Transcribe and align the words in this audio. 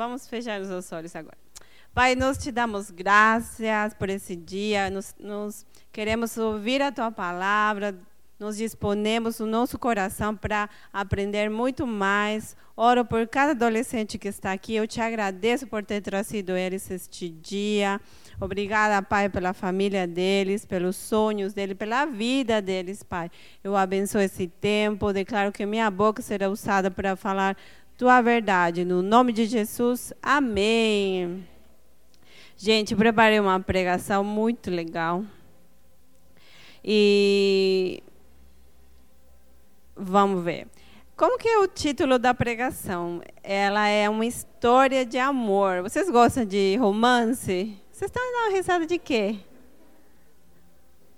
Vamos 0.00 0.26
fechar 0.26 0.58
os 0.62 0.70
nossos 0.70 0.90
olhos 0.92 1.14
agora. 1.14 1.36
Pai, 1.92 2.14
nós 2.14 2.38
te 2.38 2.50
damos 2.50 2.90
graças 2.90 3.92
por 3.92 4.08
esse 4.08 4.34
dia. 4.34 4.88
Nós, 4.88 5.14
nós 5.20 5.66
queremos 5.92 6.38
ouvir 6.38 6.80
a 6.80 6.90
tua 6.90 7.12
palavra. 7.12 7.94
Nós 8.38 8.56
disponemos 8.56 9.40
o 9.40 9.46
nosso 9.46 9.78
coração 9.78 10.34
para 10.34 10.70
aprender 10.90 11.50
muito 11.50 11.86
mais. 11.86 12.56
Oro 12.74 13.04
por 13.04 13.28
cada 13.28 13.50
adolescente 13.50 14.16
que 14.16 14.28
está 14.28 14.52
aqui. 14.52 14.74
Eu 14.74 14.88
te 14.88 15.02
agradeço 15.02 15.66
por 15.66 15.84
ter 15.84 16.00
trazido 16.00 16.56
eles 16.56 16.90
este 16.90 17.28
dia. 17.28 18.00
Obrigada, 18.40 19.02
Pai, 19.02 19.28
pela 19.28 19.52
família 19.52 20.06
deles, 20.06 20.64
pelos 20.64 20.96
sonhos 20.96 21.52
deles, 21.52 21.76
pela 21.76 22.06
vida 22.06 22.62
deles, 22.62 23.02
Pai. 23.02 23.30
Eu 23.62 23.76
abençoo 23.76 24.22
esse 24.22 24.48
tempo. 24.48 25.12
Declaro 25.12 25.52
que 25.52 25.66
minha 25.66 25.90
boca 25.90 26.22
será 26.22 26.48
usada 26.48 26.90
para 26.90 27.16
falar 27.16 27.54
tua 28.00 28.22
verdade. 28.22 28.82
No 28.82 29.02
nome 29.02 29.30
de 29.30 29.44
Jesus, 29.44 30.10
amém. 30.22 31.46
Gente, 32.56 32.96
preparei 32.96 33.38
uma 33.38 33.60
pregação 33.60 34.24
muito 34.24 34.70
legal. 34.70 35.22
E 36.82 38.02
vamos 39.94 40.42
ver. 40.42 40.66
Como 41.14 41.36
que 41.36 41.46
é 41.46 41.58
o 41.58 41.68
título 41.68 42.18
da 42.18 42.32
pregação? 42.32 43.20
Ela 43.42 43.86
é 43.86 44.08
uma 44.08 44.24
história 44.24 45.04
de 45.04 45.18
amor. 45.18 45.82
Vocês 45.82 46.08
gostam 46.08 46.46
de 46.46 46.76
romance? 46.76 47.76
Vocês 47.92 48.10
estão 48.10 48.22
dando 48.32 48.56
risada 48.56 48.86
de 48.86 48.96
quê? 48.96 49.36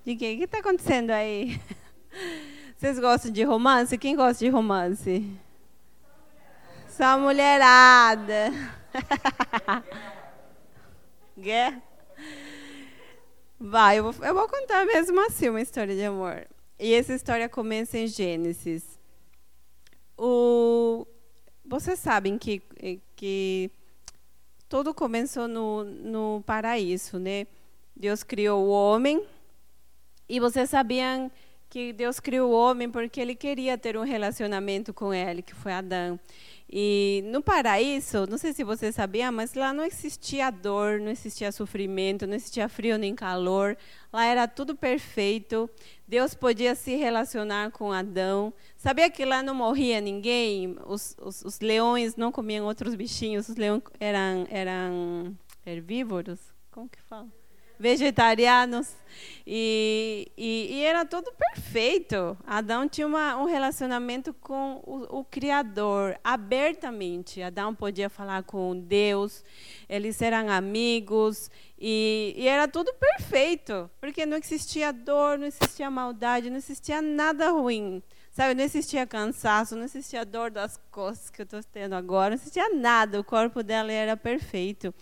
De 0.04 0.16
quê? 0.16 0.34
O 0.34 0.38
que 0.38 0.44
está 0.46 0.58
acontecendo 0.58 1.12
aí? 1.12 1.60
Vocês 2.76 2.98
gostam 2.98 3.30
de 3.30 3.44
romance? 3.44 3.96
Quem 3.96 4.16
gosta 4.16 4.44
de 4.44 4.50
romance? 4.50 5.30
Só 6.92 7.18
mulherada. 7.18 8.52
Guerra. 11.38 11.82
Vai, 13.58 13.98
eu 13.98 14.12
vou, 14.12 14.26
eu 14.26 14.34
vou 14.34 14.46
contar 14.46 14.84
mesmo 14.84 15.18
assim 15.26 15.48
uma 15.48 15.62
história 15.62 15.94
de 15.94 16.04
amor. 16.04 16.46
E 16.78 16.92
essa 16.92 17.14
história 17.14 17.48
começa 17.48 17.96
em 17.96 18.06
Gênesis. 18.06 19.00
O, 20.18 21.06
vocês 21.64 21.98
sabem 21.98 22.36
que, 22.36 22.60
que 23.16 23.70
tudo 24.68 24.92
começou 24.92 25.48
no, 25.48 25.84
no 25.84 26.42
paraíso, 26.44 27.18
né? 27.18 27.46
Deus 27.96 28.22
criou 28.22 28.66
o 28.66 28.70
homem 28.70 29.24
e 30.28 30.38
vocês 30.38 30.68
sabiam 30.68 31.32
que 31.70 31.94
Deus 31.94 32.20
criou 32.20 32.50
o 32.50 32.54
homem 32.54 32.90
porque 32.90 33.18
ele 33.18 33.34
queria 33.34 33.78
ter 33.78 33.96
um 33.96 34.04
relacionamento 34.04 34.92
com 34.92 35.14
ele, 35.14 35.40
que 35.40 35.54
foi 35.54 35.72
Adão. 35.72 36.20
E 36.74 37.22
no 37.26 37.42
paraíso, 37.42 38.26
não 38.26 38.38
sei 38.38 38.54
se 38.54 38.64
você 38.64 38.90
sabia, 38.90 39.30
mas 39.30 39.52
lá 39.52 39.74
não 39.74 39.84
existia 39.84 40.50
dor, 40.50 40.98
não 41.00 41.10
existia 41.10 41.52
sofrimento, 41.52 42.26
não 42.26 42.34
existia 42.34 42.66
frio 42.66 42.96
nem 42.96 43.14
calor. 43.14 43.76
Lá 44.10 44.24
era 44.24 44.48
tudo 44.48 44.74
perfeito. 44.74 45.68
Deus 46.08 46.32
podia 46.32 46.74
se 46.74 46.96
relacionar 46.96 47.72
com 47.72 47.92
Adão. 47.92 48.54
Sabia 48.74 49.10
que 49.10 49.22
lá 49.22 49.42
não 49.42 49.54
morria 49.54 50.00
ninguém? 50.00 50.74
Os, 50.86 51.14
os, 51.20 51.42
os 51.42 51.60
leões 51.60 52.16
não 52.16 52.32
comiam 52.32 52.64
outros 52.64 52.94
bichinhos. 52.94 53.50
Os 53.50 53.56
leões 53.56 53.82
eram, 54.00 54.46
eram 54.48 55.36
herbívoros. 55.66 56.40
Como 56.70 56.88
que 56.88 57.02
fala? 57.02 57.28
Vegetarianos, 57.82 58.94
e, 59.44 60.30
e, 60.38 60.68
e, 60.70 60.84
era 60.84 61.04
tudo 61.04 61.32
perfeito. 61.32 62.38
Adão 62.46 62.88
tinha 62.88 63.04
uma, 63.04 63.36
um 63.36 63.44
relacionamento 63.44 64.32
com 64.32 64.80
o, 64.86 65.18
o, 65.18 65.24
Criador, 65.24 66.16
abertamente. 66.22 67.42
Adão 67.42 67.74
podia 67.74 68.08
falar 68.08 68.44
com 68.44 68.78
Deus, 68.78 69.44
eles 69.88 70.22
eram 70.22 70.48
amigos, 70.48 71.50
e, 71.76 72.34
e 72.36 72.46
era 72.46 72.68
tudo 72.68 72.94
perfeito, 72.94 73.90
porque 74.00 74.24
não 74.24 74.36
existia 74.36 74.92
dor, 74.92 75.36
não 75.36 75.46
existia 75.46 75.90
maldade, 75.90 76.48
não 76.48 76.58
existia 76.58 77.02
nada 77.02 77.50
ruim. 77.50 78.00
Sabe, 78.32 78.54
não 78.54 78.64
existia 78.64 79.06
cansaço, 79.06 79.76
não 79.76 79.84
existia 79.84 80.24
dor 80.24 80.50
das 80.50 80.80
costas 80.90 81.28
que 81.28 81.42
eu 81.42 81.44
estou 81.44 81.62
tendo 81.62 81.94
agora, 81.94 82.30
não 82.30 82.36
existia 82.36 82.74
nada, 82.74 83.20
o 83.20 83.24
corpo 83.24 83.62
dela 83.62 83.92
era 83.92 84.16
perfeito. 84.16 84.94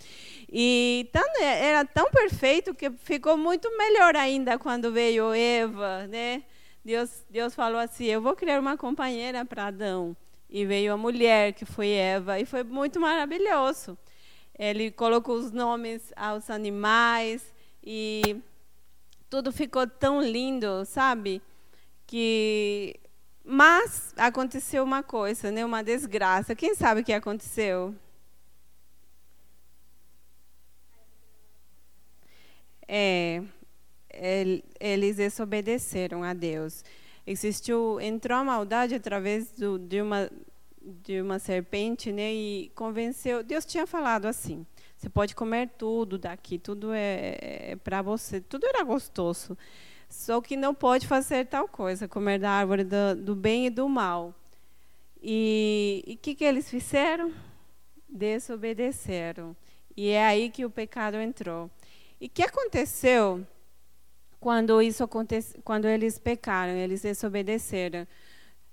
E 0.53 1.09
tão, 1.13 1.23
era 1.41 1.85
tão 1.85 2.11
perfeito 2.11 2.75
que 2.75 2.91
ficou 2.91 3.37
muito 3.37 3.71
melhor 3.79 4.17
ainda 4.17 4.59
quando 4.59 4.91
veio 4.91 5.33
Eva, 5.33 6.09
né? 6.09 6.43
Deus, 6.85 7.25
Deus 7.31 7.55
falou 7.55 7.79
assim: 7.79 8.07
Eu 8.07 8.21
vou 8.21 8.35
criar 8.35 8.59
uma 8.59 8.77
companheira 8.77 9.45
para 9.45 9.67
Adão. 9.67 10.17
E 10.49 10.67
veio 10.67 10.93
a 10.93 10.97
mulher, 10.97 11.53
que 11.53 11.65
foi 11.65 11.91
Eva, 11.91 12.41
e 12.41 12.45
foi 12.45 12.65
muito 12.65 12.99
maravilhoso. 12.99 13.97
Ele 14.59 14.91
colocou 14.91 15.37
os 15.37 15.53
nomes 15.53 16.13
aos 16.17 16.51
animais 16.51 17.55
e 17.81 18.43
tudo 19.29 19.53
ficou 19.53 19.87
tão 19.87 20.21
lindo, 20.21 20.85
sabe? 20.85 21.41
Que 22.05 22.99
mas 23.51 24.15
aconteceu 24.17 24.85
uma 24.85 25.03
coisa, 25.03 25.51
né? 25.51 25.65
Uma 25.65 25.83
desgraça. 25.83 26.55
Quem 26.55 26.75
sabe 26.75 27.01
o 27.01 27.05
que 27.05 27.13
aconteceu? 27.13 27.95
É, 32.87 33.43
eles 34.81 35.17
desobedeceram 35.17 36.23
a 36.23 36.33
Deus. 36.33 36.85
Existiu, 37.27 38.01
entrou 38.01 38.39
a 38.39 38.45
maldade 38.45 38.95
através 38.95 39.53
do, 39.53 39.79
de 39.79 40.01
uma 40.01 40.31
de 40.83 41.21
uma 41.21 41.39
serpente, 41.39 42.11
né? 42.11 42.33
E 42.33 42.73
convenceu. 42.75 43.43
Deus 43.43 43.65
tinha 43.67 43.87
falado 43.87 44.27
assim: 44.27 44.67
você 44.97 45.09
pode 45.09 45.35
comer 45.35 45.71
tudo 45.77 46.19
daqui, 46.19 46.59
tudo 46.59 46.93
é, 46.93 47.37
é 47.73 47.77
para 47.77 48.03
você, 48.03 48.41
tudo 48.41 48.67
era 48.67 48.83
gostoso. 48.83 49.57
Só 50.11 50.41
que 50.41 50.57
não 50.57 50.75
pode 50.75 51.07
fazer 51.07 51.47
tal 51.47 51.69
coisa, 51.69 52.09
comer 52.09 52.41
da 52.41 52.51
árvore 52.51 52.83
do, 52.83 53.15
do 53.17 53.35
bem 53.35 53.67
e 53.67 53.71
do 53.71 53.89
mal. 53.89 54.35
E 55.23 56.03
o 56.09 56.17
que, 56.17 56.35
que 56.35 56.45
eles 56.45 56.69
fizeram? 56.69 57.33
Desobedeceram. 58.09 59.57
E 59.97 60.09
é 60.09 60.27
aí 60.27 60.51
que 60.51 60.65
o 60.65 60.71
pecado 60.71 61.17
entrou. 61.17 61.71
E 62.21 62.27
o 62.27 62.29
que 62.29 62.43
aconteceu 62.43 63.47
quando 64.41 64.83
isso 64.83 65.05
acontece, 65.05 65.59
quando 65.63 65.87
eles 65.87 66.19
pecaram, 66.19 66.73
eles 66.73 67.03
desobedeceram? 67.03 68.07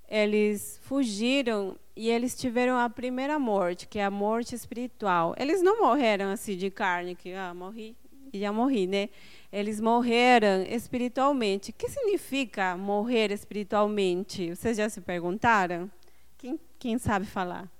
Eles 0.08 0.80
fugiram 0.82 1.78
e 1.94 2.08
eles 2.08 2.34
tiveram 2.34 2.78
a 2.78 2.90
primeira 2.90 3.38
morte, 3.38 3.86
que 3.86 3.98
é 3.98 4.04
a 4.04 4.10
morte 4.10 4.54
espiritual. 4.56 5.34
Eles 5.38 5.62
não 5.62 5.80
morreram 5.80 6.30
assim 6.32 6.56
de 6.56 6.70
carne, 6.70 7.14
que 7.14 7.32
ah, 7.32 7.54
morri 7.54 7.94
e 8.32 8.40
já 8.40 8.52
morri, 8.52 8.86
né? 8.86 9.08
Eles 9.50 9.80
morreram 9.80 10.62
espiritualmente. 10.62 11.70
O 11.70 11.74
que 11.74 11.88
significa 11.88 12.76
morrer 12.76 13.30
espiritualmente? 13.30 14.54
Vocês 14.54 14.76
já 14.76 14.88
se 14.88 15.00
perguntaram? 15.00 15.90
Quem, 16.36 16.60
quem 16.78 16.98
sabe 16.98 17.26
falar? 17.26 17.70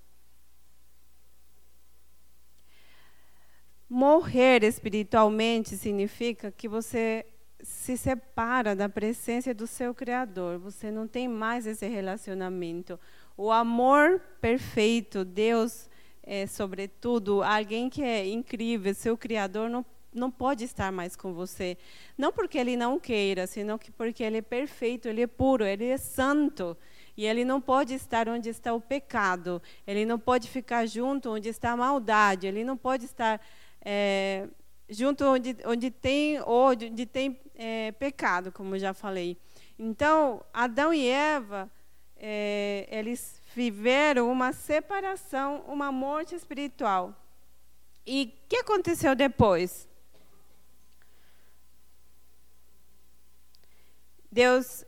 Morrer 3.89 4.65
espiritualmente 4.65 5.77
significa 5.77 6.51
que 6.51 6.69
você 6.69 7.25
se 7.63 7.97
separa 7.97 8.75
da 8.75 8.89
presença 8.89 9.53
do 9.53 9.67
seu 9.67 9.95
Criador. 9.95 10.59
Você 10.59 10.91
não 10.91 11.07
tem 11.07 11.29
mais 11.29 11.67
esse 11.67 11.87
relacionamento. 11.87 12.99
O 13.37 13.51
amor 13.51 14.21
perfeito, 14.41 15.25
Deus, 15.25 15.89
é, 16.23 16.47
sobretudo, 16.47 17.43
alguém 17.43 17.89
que 17.89 18.03
é 18.03 18.27
incrível, 18.27 18.95
seu 18.95 19.17
Criador, 19.17 19.69
não 19.69 19.85
não 20.13 20.31
pode 20.31 20.65
estar 20.65 20.91
mais 20.91 21.17
com 21.17 21.33
você. 21.33 21.77
Não 22.17 22.33
porque 22.33 22.59
ele 22.59 22.77
não 22.77 22.99
queira, 22.99 23.47
senão 23.47 23.79
que 23.79 23.91
porque 23.91 24.23
ele 24.23 24.39
é 24.39 24.43
perfeito, 24.43 25.09
ele 25.09 25.23
é 25.23 25.27
puro, 25.27 25.65
ele 25.65 25.87
é 25.87 25.97
santo. 25.97 26.77
E 27.17 27.27
ele 27.27 27.45
não 27.45 27.61
pode 27.61 27.95
estar 27.95 28.29
onde 28.29 28.49
está 28.49 28.73
o 28.73 28.81
pecado. 28.81 29.61
Ele 29.87 30.07
não 30.07 30.19
pode 30.19 30.49
ficar 30.49 30.87
junto 30.87 31.31
onde 31.31 31.49
está 31.49 31.73
a 31.73 31.77
maldade. 31.77 32.47
Ele 32.47 32.63
não 32.63 32.77
pode 32.77 33.07
estar 33.07 33.41
é, 33.85 34.47
junto 34.89 35.25
onde, 35.25 35.57
onde 35.65 35.91
tem 35.91 36.41
ódio, 36.41 36.89
onde 36.91 37.05
tem 37.05 37.41
é, 37.57 37.91
pecado, 37.93 38.53
como 38.53 38.79
já 38.79 38.95
falei. 38.95 39.37
Então, 39.77 40.45
Adão 40.53 40.95
e 40.95 41.09
Eva, 41.09 41.69
é, 42.17 42.87
eles 42.91 43.43
viveram 43.55 44.31
uma 44.31 44.53
separação, 44.53 45.65
uma 45.67 45.91
morte 45.91 46.35
espiritual. 46.37 47.15
E 48.07 48.33
o 48.45 48.49
que 48.49 48.57
aconteceu 48.59 49.17
depois? 49.17 49.88
Deus, 54.31 54.85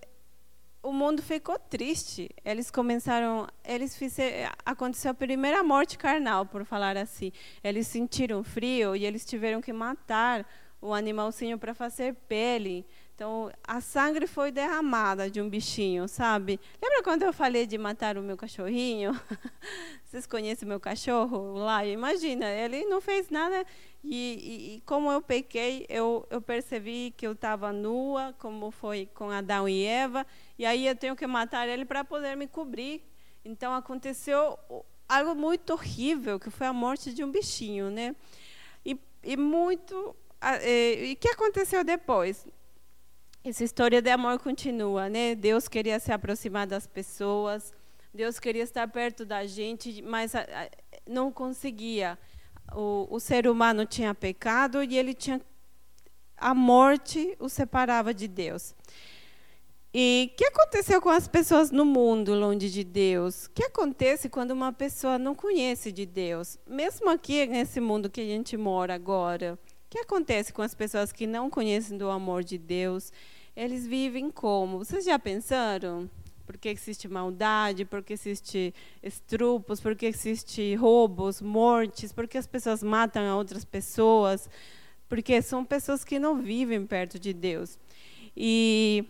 o 0.83 0.93
mundo 0.93 1.23
ficou 1.23 1.59
triste. 1.59 2.31
Eles 2.45 2.71
começaram, 2.71 3.47
eles 3.65 3.97
fizeram, 3.97 4.53
aconteceu 4.65 5.11
a 5.11 5.15
primeira 5.15 5.63
morte 5.63 5.97
carnal, 5.99 6.47
por 6.47 6.65
falar 6.65 6.97
assim. 6.97 7.33
Eles 7.63 7.87
sentiram 7.87 8.43
frio 8.43 8.95
e 8.95 9.05
eles 9.05 9.25
tiveram 9.25 9.61
que 9.61 9.73
matar 9.73 10.47
o 10.81 10.95
animalzinho 10.95 11.59
para 11.59 11.75
fazer 11.75 12.15
pele. 12.29 12.87
Então, 13.21 13.53
a 13.69 13.83
sangue 13.83 14.27
foi 14.27 14.51
derramada 14.51 15.31
de 15.31 15.43
um 15.43 15.49
bichinho, 15.51 16.09
sabe? 16.09 16.59
Lembra 16.81 17.03
quando 17.03 17.23
eu 17.23 17.35
falei 17.35 17.67
de 17.67 17.77
matar 17.77 18.17
o 18.17 18.23
meu 18.23 18.35
cachorrinho? 18.35 19.13
Vocês 20.05 20.27
conhecem 20.27 20.67
meu 20.67 20.81
cachorro 20.81 21.53
lá? 21.53 21.85
Imagina, 21.85 22.47
ele 22.47 22.87
não 22.87 22.99
fez 22.99 23.29
nada. 23.29 23.67
E, 24.03 24.73
e, 24.73 24.77
e 24.77 24.81
como 24.87 25.13
eu 25.13 25.21
pequei, 25.21 25.85
eu, 25.91 26.27
eu 26.31 26.41
percebi 26.41 27.13
que 27.15 27.27
eu 27.27 27.33
estava 27.33 27.75
nua, 27.75 28.35
como 28.39 28.71
foi 28.71 29.05
com 29.13 29.31
Adão 29.31 29.69
e 29.69 29.85
Eva. 29.85 30.27
E 30.59 30.65
aí 30.65 30.87
eu 30.87 30.97
tenho 30.97 31.15
que 31.15 31.27
matar 31.27 31.69
ele 31.69 31.85
para 31.85 32.03
poder 32.03 32.35
me 32.39 32.47
cobrir. 32.47 33.05
Então, 33.45 33.75
aconteceu 33.75 34.59
algo 35.07 35.35
muito 35.35 35.75
horrível, 35.75 36.41
que 36.41 36.49
foi 36.49 36.67
a 36.67 36.73
morte 36.73 37.13
de 37.13 37.23
um 37.23 37.31
bichinho, 37.31 37.91
né? 37.91 38.17
E, 38.83 38.99
e 39.23 39.37
muito... 39.37 40.17
E 40.63 41.13
o 41.13 41.17
que 41.17 41.29
aconteceu 41.29 41.85
depois? 41.85 42.47
essa 43.43 43.65
história 43.65 44.03
de 44.03 44.11
amor 44.11 44.39
continua, 44.39 45.09
né? 45.09 45.35
Deus 45.35 45.67
queria 45.67 45.99
se 45.99 46.13
aproximar 46.13 46.67
das 46.67 46.87
pessoas, 46.87 47.73
Deus 48.13 48.39
queria 48.39 48.63
estar 48.63 48.87
perto 48.89 49.25
da 49.25 49.47
gente, 49.47 50.03
mas 50.03 50.33
não 51.09 51.33
conseguia. 51.33 52.19
O, 52.73 53.09
o 53.11 53.19
ser 53.19 53.49
humano 53.49 53.87
tinha 53.87 54.15
pecado 54.15 54.83
e 54.85 54.97
ele 54.97 55.15
tinha 55.15 55.41
a 56.37 56.55
morte 56.55 57.37
o 57.39 57.49
separava 57.49 58.13
de 58.13 58.29
Deus. 58.29 58.75
E 59.93 60.31
o 60.33 60.37
que 60.37 60.45
aconteceu 60.45 61.01
com 61.01 61.11
as 61.11 61.27
pessoas 61.27 61.71
no 61.71 61.85
mundo 61.85 62.33
longe 62.35 62.71
de 62.71 62.85
Deus? 62.85 63.47
O 63.47 63.51
que 63.51 63.65
acontece 63.65 64.29
quando 64.29 64.53
uma 64.53 64.73
pessoa 64.73 65.19
não 65.19 65.35
conhece 65.35 65.91
de 65.91 66.07
Deus? 66.07 66.59
Mesmo 66.67 67.11
aqui 67.11 67.45
nesse 67.47 67.81
mundo 67.81 68.09
que 68.09 68.21
a 68.21 68.25
gente 68.25 68.57
mora 68.57 68.95
agora, 68.95 69.59
que 69.91 69.99
acontece 69.99 70.53
com 70.53 70.63
as 70.63 70.73
pessoas 70.73 71.11
que 71.11 71.27
não 71.27 71.51
conhecem 71.51 71.99
do 71.99 72.09
amor 72.09 72.45
de 72.45 72.57
Deus? 72.57 73.13
Eles 73.57 73.85
vivem 73.85 74.31
como? 74.31 74.79
Vocês 74.79 75.05
já 75.05 75.19
pensaram? 75.19 76.09
Por 76.47 76.57
que 76.57 76.69
existe 76.69 77.09
maldade? 77.09 77.85
Por 77.85 78.01
que 78.03 78.13
existe 78.13 78.73
estrupos? 79.03 79.81
Por 79.81 79.97
que 79.97 80.07
existe 80.07 80.77
roubos, 80.77 81.43
mortes? 81.43 82.13
Por 82.13 82.29
que 82.29 82.39
as 82.39 82.47
pessoas 82.47 82.85
matam 82.85 83.37
outras 83.37 83.65
pessoas? 83.65 84.49
Porque 85.09 85.43
são 85.43 85.65
pessoas 85.65 86.05
que 86.05 86.21
não 86.21 86.41
vivem 86.41 86.87
perto 86.87 87.19
de 87.19 87.33
Deus. 87.33 87.77
E 88.37 89.05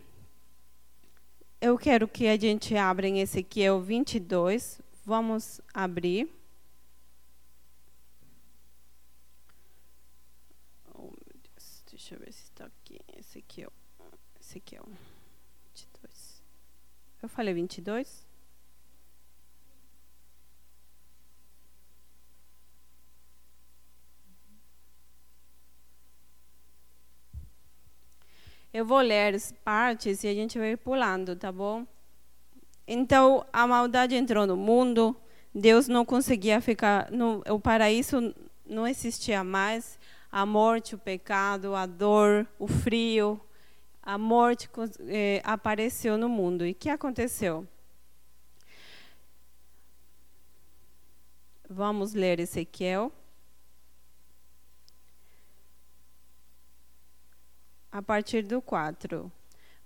eu 1.61 1.77
quero 1.77 2.09
que 2.09 2.27
a 2.27 2.39
gente 2.39 2.75
abra 2.75 3.07
em 3.07 3.21
Ezequiel 3.21 3.83
22. 3.83 4.81
Vamos 5.05 5.61
abrir. 5.75 6.40
Deixa 12.11 12.23
eu 12.23 12.27
ver 12.27 12.33
se 12.33 12.43
está 12.43 12.65
aqui. 12.65 12.99
Esse 13.17 13.39
aqui, 13.39 13.65
ó. 13.65 13.71
Esse 14.41 14.59
aqui 14.59 14.75
é 14.75 14.81
o 14.81 14.89
22. 15.69 16.43
Eu 17.23 17.29
falei 17.29 17.55
22? 17.55 18.27
Eu 28.73 28.85
vou 28.85 29.01
ler 29.01 29.37
as 29.37 29.53
partes 29.53 30.25
e 30.25 30.29
a 30.29 30.35
gente 30.35 30.59
vai 30.59 30.77
pulando, 30.77 31.37
tá 31.37 31.53
bom? 31.53 31.87
Então, 32.89 33.47
a 33.53 33.69
maldade 33.69 34.17
entrou 34.17 34.49
no 34.49 34.57
mundo, 34.57 35.17
Deus 35.55 35.87
não 35.87 36.05
conseguia 36.05 36.61
ficar, 36.61 37.09
no, 37.13 37.41
o 37.49 37.61
paraíso 37.61 38.35
não 38.67 38.85
existia 38.85 39.45
mais, 39.45 39.97
a 40.31 40.47
morte, 40.47 40.95
o 40.95 40.99
pecado, 40.99 41.75
a 41.75 41.87
dor, 41.87 42.47
o 42.59 42.69
frio, 42.69 43.41
a 44.03 44.17
morte 44.17 44.69
eh, 45.09 45.43
apareceu 45.45 46.17
no 46.17 46.29
mundo. 46.29 46.65
E 46.65 46.73
o 46.73 46.75
que 46.75 46.89
aconteceu? 46.89 47.67
Vamos 51.69 52.15
ler 52.15 52.41
Ezequiel. 52.41 53.13
A 57.93 58.01
partir 58.01 58.43
do 58.43 58.63
4. 58.63 59.31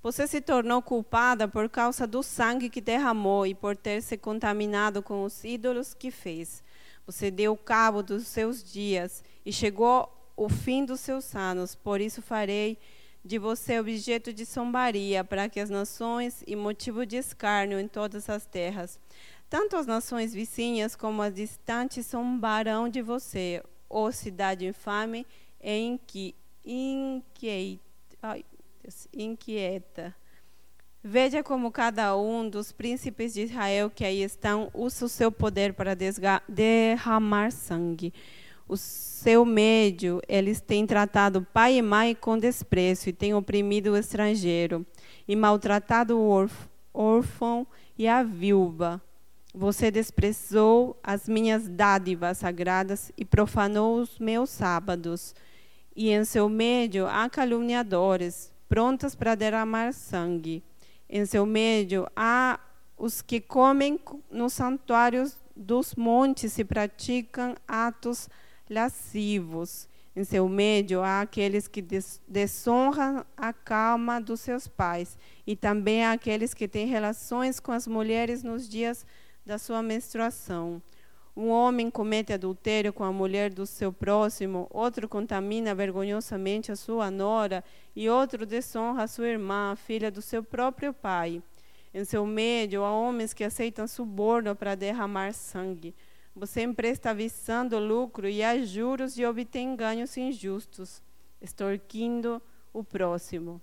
Você 0.02 0.26
se 0.26 0.40
tornou 0.40 0.82
culpada 0.82 1.48
por 1.48 1.68
causa 1.70 2.06
do 2.06 2.22
sangue 2.22 2.68
que 2.68 2.80
derramou 2.80 3.46
e 3.46 3.54
por 3.54 3.74
ter 3.74 4.02
se 4.02 4.18
contaminado 4.18 5.02
com 5.02 5.24
os 5.24 5.42
ídolos 5.42 5.94
que 5.94 6.10
fez. 6.10 6.62
Você 7.06 7.30
deu 7.30 7.56
cabo 7.56 8.02
dos 8.02 8.26
seus 8.26 8.62
dias 8.62 9.24
e 9.44 9.52
chegou 9.52 10.13
o 10.36 10.48
fim 10.48 10.84
dos 10.84 11.00
seus 11.00 11.34
anos, 11.34 11.74
por 11.74 12.00
isso 12.00 12.20
farei 12.20 12.78
de 13.24 13.38
você 13.38 13.80
objeto 13.80 14.32
de 14.32 14.44
zombaria 14.44 15.24
para 15.24 15.48
que 15.48 15.58
as 15.58 15.70
nações 15.70 16.44
e 16.46 16.54
motivo 16.54 17.06
de 17.06 17.16
escárnio 17.16 17.80
em 17.80 17.88
todas 17.88 18.28
as 18.28 18.44
terras. 18.44 19.00
Tanto 19.48 19.76
as 19.76 19.86
nações 19.86 20.34
vizinhas 20.34 20.94
como 20.94 21.22
as 21.22 21.32
distantes 21.34 22.08
zombarão 22.08 22.88
de 22.88 23.00
você, 23.00 23.62
ó 23.88 24.10
cidade 24.10 24.66
infame 24.66 25.26
e 25.62 25.98
inquieta. 26.64 27.80
inquieta. 29.12 30.14
Veja 31.02 31.42
como 31.42 31.70
cada 31.70 32.16
um 32.16 32.48
dos 32.48 32.72
príncipes 32.72 33.34
de 33.34 33.42
Israel 33.42 33.90
que 33.90 34.04
aí 34.04 34.22
estão 34.22 34.70
usa 34.74 35.04
o 35.04 35.08
seu 35.08 35.30
poder 35.30 35.74
para 35.74 35.94
derramar 36.48 37.52
sangue 37.52 38.12
o 38.66 38.76
seu 38.76 39.44
médio, 39.44 40.20
eles 40.28 40.60
têm 40.60 40.86
tratado 40.86 41.46
pai 41.52 41.78
e 41.78 41.82
mãe 41.82 42.14
com 42.14 42.38
desprezo 42.38 43.08
e 43.08 43.12
têm 43.12 43.34
oprimido 43.34 43.92
o 43.92 43.96
estrangeiro 43.96 44.86
e 45.26 45.36
maltratado 45.36 46.18
o 46.18 46.48
órfão 46.92 47.66
e 47.98 48.08
a 48.08 48.22
viúva. 48.22 49.00
Você 49.54 49.90
desprezou 49.90 50.98
as 51.02 51.28
minhas 51.28 51.68
dádivas 51.68 52.38
sagradas 52.38 53.12
e 53.16 53.24
profanou 53.24 54.00
os 54.00 54.18
meus 54.18 54.50
sábados. 54.50 55.34
E 55.94 56.10
em 56.10 56.24
seu 56.24 56.48
meio 56.48 57.06
há 57.06 57.30
caluniadores, 57.30 58.52
prontas 58.68 59.14
para 59.14 59.36
derramar 59.36 59.92
sangue. 59.92 60.62
Em 61.08 61.24
seu 61.24 61.46
meio 61.46 62.08
há 62.16 62.58
os 62.98 63.22
que 63.22 63.40
comem 63.40 64.00
nos 64.28 64.54
santuários 64.54 65.36
dos 65.54 65.94
montes 65.94 66.58
e 66.58 66.64
praticam 66.64 67.54
atos 67.68 68.28
lascivos. 68.68 69.88
Em 70.16 70.22
seu 70.22 70.48
meio 70.48 71.02
há 71.02 71.22
aqueles 71.22 71.66
que 71.66 71.84
desonram 72.28 73.26
a 73.36 73.52
calma 73.52 74.20
dos 74.20 74.40
seus 74.40 74.68
pais, 74.68 75.18
e 75.44 75.56
também 75.56 76.04
há 76.04 76.12
aqueles 76.12 76.54
que 76.54 76.68
têm 76.68 76.86
relações 76.86 77.58
com 77.58 77.72
as 77.72 77.86
mulheres 77.86 78.42
nos 78.42 78.68
dias 78.68 79.04
da 79.44 79.58
sua 79.58 79.82
menstruação. 79.82 80.80
Um 81.36 81.48
homem 81.48 81.90
comete 81.90 82.32
adultério 82.32 82.92
com 82.92 83.02
a 83.02 83.12
mulher 83.12 83.52
do 83.52 83.66
seu 83.66 83.92
próximo, 83.92 84.68
outro 84.70 85.08
contamina 85.08 85.74
vergonhosamente 85.74 86.70
a 86.70 86.76
sua 86.76 87.10
nora, 87.10 87.64
e 87.96 88.08
outro 88.08 88.46
desonra 88.46 89.02
a 89.02 89.08
sua 89.08 89.26
irmã, 89.26 89.74
filha 89.74 90.12
do 90.12 90.22
seu 90.22 90.44
próprio 90.44 90.94
pai. 90.94 91.42
Em 91.92 92.04
seu 92.04 92.24
meio 92.24 92.84
há 92.84 92.92
homens 92.92 93.34
que 93.34 93.42
aceitam 93.42 93.88
suborno 93.88 94.54
para 94.54 94.76
derramar 94.76 95.32
sangue. 95.32 95.92
Você 96.34 96.62
empresta 96.62 97.14
visando 97.14 97.78
lucro 97.78 98.28
e 98.28 98.42
a 98.42 98.60
juros 98.64 99.16
e 99.16 99.24
obtém 99.24 99.76
ganhos 99.76 100.16
injustos, 100.16 101.00
extorquindo 101.40 102.42
o 102.72 102.82
próximo. 102.82 103.62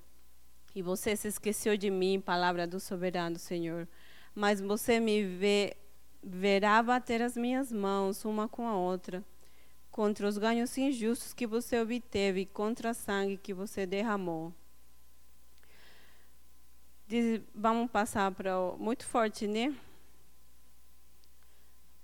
E 0.74 0.82
você 0.82 1.16
se 1.18 1.28
esqueceu 1.28 1.76
de 1.76 1.90
mim, 1.90 2.22
palavra 2.22 2.66
do 2.66 2.80
soberano 2.80 3.38
Senhor. 3.38 3.88
Mas 4.34 4.62
você 4.62 5.02
me 5.02 5.22
vê, 5.22 5.76
verá 6.24 6.82
bater 6.82 7.22
as 7.22 7.36
minhas 7.36 7.74
mãos 7.74 8.24
uma 8.24 8.48
com 8.48 8.66
a 8.66 8.76
outra, 8.76 9.22
contra 9.92 10.26
os 10.26 10.38
ganhos 10.38 10.78
injustos 10.78 11.34
que 11.34 11.46
você 11.46 11.78
obteve, 11.82 12.46
contra 12.46 12.92
a 12.92 12.94
sangue 12.94 13.36
que 13.36 13.54
você 13.54 13.86
derramou. 13.86 14.54
Diz, 17.06 17.42
vamos 17.54 17.92
passar 17.92 18.32
para 18.32 18.58
o, 18.58 18.78
muito 18.78 19.06
forte, 19.06 19.46
né? 19.46 19.76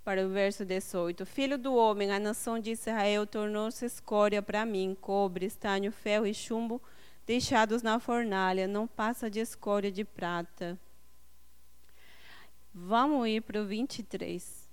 Para 0.07 0.25
o 0.25 0.29
verso 0.29 0.63
18. 0.63 1.25
Filho 1.25 1.57
do 1.57 1.75
homem, 1.75 2.13
a 2.13 2.17
nação 2.17 2.57
de 2.57 2.71
Israel 2.71 3.27
tornou-se 3.27 3.85
escória 3.85 4.41
para 4.41 4.65
mim, 4.65 4.95
cobre, 5.01 5.45
estanho, 5.45 5.91
ferro 5.91 6.25
e 6.25 6.33
chumbo, 6.33 6.81
deixados 7.25 7.81
na 7.81 7.99
fornalha, 7.99 8.69
não 8.69 8.87
passa 8.87 9.29
de 9.29 9.41
escória 9.41 9.91
de 9.91 10.05
prata. 10.05 10.79
Vamos 12.73 13.27
ir 13.27 13.41
para 13.41 13.61
o 13.61 13.65
23. 13.65 14.69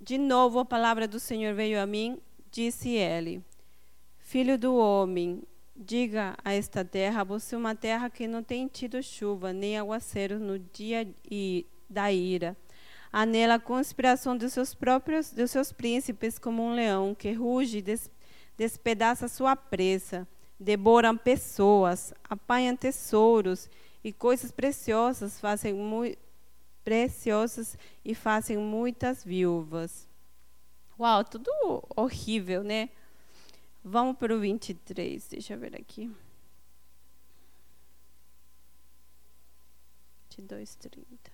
De 0.00 0.16
novo 0.16 0.58
a 0.58 0.64
palavra 0.64 1.06
do 1.06 1.20
Senhor 1.20 1.54
veio 1.54 1.78
a 1.78 1.84
mim, 1.84 2.18
disse 2.50 2.88
ele: 2.88 3.44
Filho 4.16 4.56
do 4.56 4.74
homem, 4.74 5.42
Diga 5.74 6.36
a 6.44 6.52
esta 6.52 6.84
terra: 6.84 7.24
você 7.24 7.54
é 7.54 7.58
uma 7.58 7.74
terra 7.74 8.10
que 8.10 8.26
não 8.26 8.42
tem 8.42 8.68
tido 8.68 9.02
chuva 9.02 9.52
nem 9.52 9.78
aguaceiro 9.78 10.38
no 10.38 10.58
dia 10.58 11.08
da 11.88 12.12
ira. 12.12 12.56
Há 13.12 13.26
nela 13.26 13.54
a 13.54 13.60
conspiração 13.60 14.36
dos 14.36 14.52
seus 14.52 14.74
próprios, 14.74 15.32
dos 15.32 15.50
seus 15.50 15.72
príncipes, 15.72 16.38
como 16.38 16.62
um 16.62 16.74
leão 16.74 17.14
que 17.14 17.32
ruge 17.32 17.78
e 17.78 17.82
des, 17.82 18.10
despedaça 18.56 19.28
sua 19.28 19.54
presa. 19.54 20.26
Devoram 20.58 21.16
pessoas, 21.16 22.14
apanham 22.24 22.76
tesouros 22.76 23.68
e 24.04 24.12
coisas 24.12 24.50
preciosas, 24.50 25.40
fazem 25.40 25.74
preciosas 26.84 27.76
e 28.04 28.14
fazem 28.14 28.56
muitas 28.56 29.24
viúvas. 29.24 30.08
Uau, 30.98 31.24
tudo 31.24 31.50
horrível, 31.96 32.62
né? 32.62 32.90
Vamos 33.84 34.16
para 34.16 34.34
o 34.34 34.38
23, 34.38 35.26
deixa 35.28 35.54
eu 35.54 35.58
ver 35.58 35.74
aqui. 35.74 36.10
22, 40.36 40.76
30. 40.76 41.30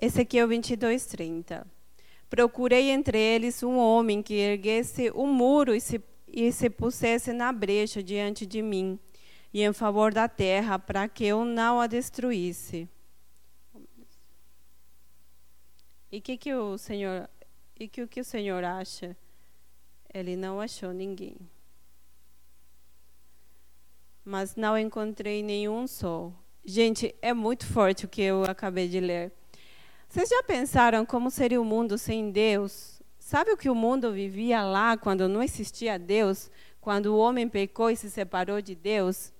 Esse 0.00 0.20
aqui 0.20 0.38
é 0.38 0.44
o 0.44 0.48
22, 0.48 1.06
30. 1.06 1.66
Procurei 2.30 2.90
entre 2.90 3.18
eles 3.18 3.62
um 3.62 3.78
homem 3.78 4.22
que 4.22 4.34
erguesse 4.34 5.10
um 5.12 5.26
muro 5.26 5.74
e 5.74 5.80
se, 5.80 6.00
e 6.28 6.52
se 6.52 6.70
pusesse 6.70 7.32
na 7.32 7.52
brecha 7.52 8.02
diante 8.02 8.46
de 8.46 8.62
mim, 8.62 8.98
e 9.52 9.62
em 9.62 9.72
favor 9.72 10.12
da 10.12 10.28
terra, 10.28 10.78
para 10.78 11.08
que 11.08 11.24
eu 11.24 11.44
não 11.44 11.80
a 11.80 11.86
destruísse. 11.86 12.88
E 16.10 16.20
que 16.20 16.38
que 16.38 16.54
o 16.54 16.78
Senhor, 16.78 17.28
e 17.78 17.86
que 17.86 18.02
o 18.02 18.08
que 18.08 18.20
o 18.20 18.24
Senhor 18.24 18.64
acha? 18.64 19.16
Ele 20.12 20.36
não 20.36 20.60
achou 20.60 20.92
ninguém. 20.92 21.36
Mas 24.24 24.56
não 24.56 24.76
encontrei 24.78 25.42
nenhum 25.42 25.86
só. 25.86 26.32
Gente, 26.64 27.14
é 27.20 27.34
muito 27.34 27.66
forte 27.66 28.06
o 28.06 28.08
que 28.08 28.22
eu 28.22 28.44
acabei 28.44 28.88
de 28.88 29.00
ler. 29.00 29.32
Vocês 30.08 30.30
já 30.30 30.42
pensaram 30.42 31.04
como 31.04 31.30
seria 31.30 31.60
o 31.60 31.64
mundo 31.64 31.98
sem 31.98 32.30
Deus? 32.30 33.02
Sabe 33.18 33.52
o 33.52 33.56
que 33.58 33.68
o 33.68 33.74
mundo 33.74 34.10
vivia 34.10 34.62
lá 34.64 34.96
quando 34.96 35.28
não 35.28 35.42
existia 35.42 35.98
Deus? 35.98 36.50
Quando 36.80 37.06
o 37.06 37.18
homem 37.18 37.46
pecou 37.46 37.90
e 37.90 37.96
se 37.96 38.10
separou 38.10 38.62
de 38.62 38.74
Deus? 38.74 39.30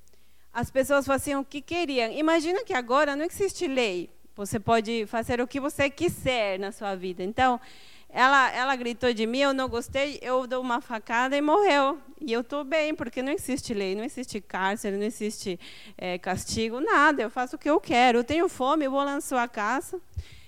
As 0.52 0.70
pessoas 0.70 1.06
faziam 1.06 1.40
o 1.40 1.44
que 1.44 1.62
queriam. 1.62 2.12
Imagina 2.12 2.62
que 2.64 2.74
agora 2.74 3.16
não 3.16 3.24
existe 3.24 3.66
lei. 3.66 4.10
Você 4.38 4.60
pode 4.60 5.04
fazer 5.06 5.40
o 5.40 5.48
que 5.48 5.58
você 5.58 5.90
quiser 5.90 6.60
na 6.60 6.70
sua 6.70 6.94
vida. 6.94 7.24
Então, 7.24 7.60
ela, 8.08 8.48
ela 8.52 8.76
gritou 8.76 9.12
de 9.12 9.26
mim, 9.26 9.40
eu 9.40 9.52
não 9.52 9.68
gostei, 9.68 10.20
eu 10.22 10.46
dou 10.46 10.62
uma 10.62 10.80
facada 10.80 11.36
e 11.36 11.40
morreu. 11.40 11.98
E 12.20 12.32
eu 12.32 12.42
estou 12.42 12.62
bem, 12.62 12.94
porque 12.94 13.20
não 13.20 13.32
existe 13.32 13.74
lei, 13.74 13.96
não 13.96 14.04
existe 14.04 14.40
cárcere, 14.40 14.96
não 14.96 15.02
existe 15.02 15.58
é, 15.96 16.18
castigo, 16.18 16.78
nada. 16.78 17.20
Eu 17.20 17.28
faço 17.30 17.56
o 17.56 17.58
que 17.58 17.68
eu 17.68 17.80
quero. 17.80 18.20
Eu 18.20 18.24
tenho 18.24 18.48
fome, 18.48 18.84
eu 18.84 18.92
vou 18.92 19.00
lá 19.00 19.14
na 19.14 19.20
sua 19.20 19.48
casa. 19.48 20.00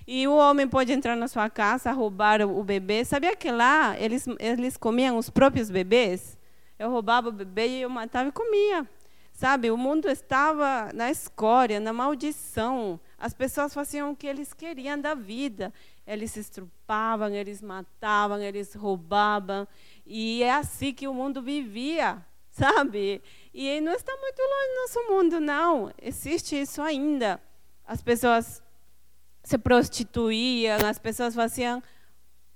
E 0.06 0.24
o 0.28 0.36
homem 0.36 0.68
pode 0.68 0.92
entrar 0.92 1.16
na 1.16 1.26
sua 1.26 1.50
casa, 1.50 1.90
roubar 1.90 2.42
o 2.42 2.62
bebê. 2.62 3.04
Sabia 3.04 3.34
que 3.34 3.50
lá 3.50 3.98
eles, 3.98 4.24
eles 4.38 4.76
comiam 4.76 5.18
os 5.18 5.28
próprios 5.28 5.68
bebês? 5.68 6.38
Eu 6.78 6.92
roubava 6.92 7.28
o 7.28 7.32
bebê 7.32 7.66
e 7.66 7.82
eu 7.82 7.90
matava 7.90 8.28
e 8.28 8.32
comia. 8.32 8.86
Sabe, 9.32 9.68
o 9.68 9.76
mundo 9.76 10.08
estava 10.08 10.92
na 10.94 11.10
escória, 11.10 11.80
na 11.80 11.92
maldição. 11.92 13.00
As 13.20 13.34
pessoas 13.34 13.74
faziam 13.74 14.10
o 14.10 14.16
que 14.16 14.26
eles 14.26 14.54
queriam 14.54 14.98
da 14.98 15.14
vida. 15.14 15.74
Eles 16.06 16.30
se 16.30 16.40
estrupavam, 16.40 17.28
eles 17.28 17.60
matavam, 17.60 18.40
eles 18.40 18.72
roubavam. 18.72 19.68
E 20.06 20.42
é 20.42 20.52
assim 20.52 20.94
que 20.94 21.06
o 21.06 21.12
mundo 21.12 21.42
vivia, 21.42 22.24
sabe? 22.50 23.20
E 23.52 23.78
não 23.82 23.92
está 23.92 24.16
muito 24.16 24.40
longe 24.40 24.68
do 24.68 24.80
nosso 24.80 25.12
mundo, 25.12 25.40
não. 25.40 25.92
Existe 26.00 26.58
isso 26.58 26.80
ainda. 26.80 27.38
As 27.86 28.00
pessoas 28.00 28.62
se 29.44 29.58
prostituíam, 29.58 30.78
as 30.86 30.98
pessoas 30.98 31.34
faziam 31.34 31.82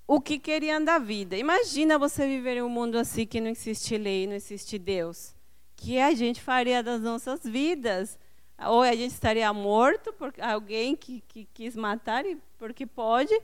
o 0.06 0.18
que 0.18 0.38
queriam 0.38 0.83
da 0.83 0.99
vida. 0.99 1.37
Imagina 1.37 1.99
você 1.99 2.26
viver 2.26 2.56
em 2.56 2.62
um 2.62 2.71
mundo 2.71 2.97
assim 2.97 3.26
que 3.26 3.38
não 3.38 3.50
existe 3.50 3.99
lei, 3.99 4.26
não 4.26 4.35
existe 4.35 4.78
Deus. 4.78 5.35
O 5.73 5.76
que 5.76 5.99
a 5.99 6.14
gente 6.14 6.40
faria 6.40 6.83
das 6.83 7.02
nossas 7.02 7.40
vidas? 7.42 8.18
Ou 8.59 8.83
a 8.83 8.95
gente 8.95 9.11
estaria 9.11 9.53
morto 9.53 10.13
por 10.13 10.33
alguém 10.41 10.95
que, 10.95 11.23
que 11.27 11.49
quis 11.53 11.75
matar 11.75 12.25
porque 12.59 12.87
pode, 12.87 13.35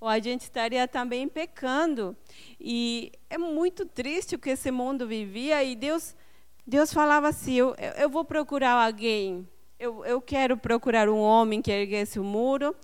ou 0.00 0.08
a 0.08 0.18
gente 0.18 0.42
estaria 0.42 0.86
também 0.88 1.28
pecando. 1.28 2.16
E 2.60 3.12
é 3.30 3.38
muito 3.38 3.86
triste 3.86 4.34
o 4.34 4.38
que 4.38 4.50
esse 4.50 4.70
mundo 4.70 5.06
vivia. 5.06 5.62
E 5.62 5.74
Deus, 5.74 6.14
Deus 6.66 6.92
falava 6.92 7.28
assim: 7.28 7.54
eu, 7.54 7.74
eu 7.96 8.10
vou 8.10 8.24
procurar 8.24 8.84
alguém. 8.84 9.48
Eu, 9.78 10.04
eu 10.04 10.20
quero 10.20 10.56
procurar 10.56 11.08
um 11.08 11.18
homem 11.18 11.62
que 11.62 11.70
erguesse 11.70 12.18
o 12.18 12.24
muro 12.24 12.74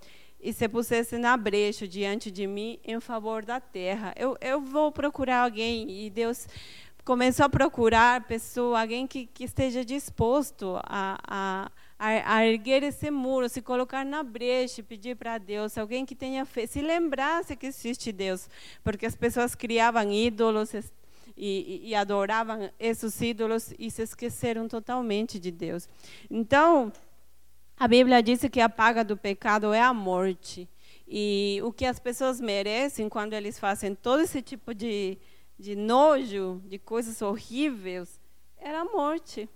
e 0.43 0.53
se 0.53 0.69
pusesse 0.69 1.17
na 1.17 1.37
brecha 1.37 1.87
diante 1.87 2.31
de 2.31 2.47
mim 2.47 2.79
em 2.85 2.99
favor 3.01 3.45
da 3.45 3.61
terra. 3.61 4.13
Eu, 4.17 4.37
eu 4.41 4.61
vou 4.61 4.91
procurar 4.91 5.45
alguém. 5.45 6.05
E 6.05 6.11
Deus 6.11 6.47
começou 7.05 7.47
a 7.47 7.49
procurar 7.49 8.25
pessoa, 8.27 8.81
alguém 8.81 9.07
que, 9.07 9.27
que 9.27 9.45
esteja 9.45 9.85
disposto 9.85 10.79
a, 10.85 11.19
a, 11.27 11.71
a, 11.99 12.47
erguer 12.47 12.83
esse 12.83 13.11
muro, 13.11 13.49
se 13.49 13.61
colocar 13.61 14.05
na 14.05 14.23
brecha, 14.23 14.83
pedir 14.83 15.17
para 15.17 15.39
Deus, 15.39 15.77
alguém 15.77 16.07
que 16.07 16.15
tenha 16.15 16.45
fé, 16.45 16.67
se 16.67 16.81
lembrasse 16.81 17.57
que 17.57 17.67
existe 17.67 18.13
Deus, 18.13 18.49
porque 18.85 19.07
as 19.07 19.17
pessoas 19.17 19.55
criavam 19.55 20.13
ídolos 20.13 20.73
e, 20.75 20.83
e, 21.37 21.81
e 21.89 21.95
adoravam 21.95 22.71
esses 22.79 23.21
ídolos 23.21 23.75
e 23.79 23.91
se 23.91 24.03
esqueceram 24.03 24.69
totalmente 24.69 25.41
de 25.41 25.51
Deus. 25.51 25.89
Então, 26.31 26.93
a 27.77 27.89
Bíblia 27.89 28.23
diz 28.23 28.41
que 28.51 28.61
a 28.61 28.69
paga 28.69 29.03
do 29.03 29.17
pecado 29.17 29.73
é 29.73 29.81
a 29.81 29.93
morte. 29.93 30.69
E 31.15 31.61
o 31.65 31.73
que 31.73 31.85
as 31.85 31.99
pessoas 31.99 32.41
merecem 32.41 33.09
quando 33.09 33.35
eles 33.35 33.59
fazem 33.59 33.95
todo 33.95 34.23
esse 34.23 34.41
tipo 34.41 34.73
de, 34.73 35.19
de 35.63 35.77
nojo, 35.77 36.61
de 36.67 36.77
coisas 36.77 37.23
horríveis, 37.23 38.21
era 38.57 38.81
a 38.81 38.85
morte. 38.85 39.49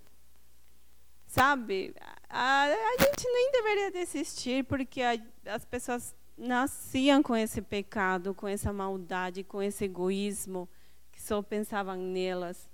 Sabe? 1.27 1.93
A, 2.31 2.63
a 2.65 3.03
gente 3.03 3.27
nem 3.27 3.51
deveria 3.51 3.91
desistir, 3.91 4.65
porque 4.65 5.03
a, 5.03 5.19
as 5.47 5.65
pessoas 5.65 6.15
nasciam 6.39 7.21
com 7.25 7.35
esse 7.35 7.61
pecado, 7.61 8.33
com 8.33 8.47
essa 8.47 8.73
maldade, 8.73 9.43
com 9.43 9.61
esse 9.61 9.85
egoísmo, 9.85 10.69
que 11.11 11.21
só 11.21 11.43
pensavam 11.43 11.97
nelas. 11.97 12.71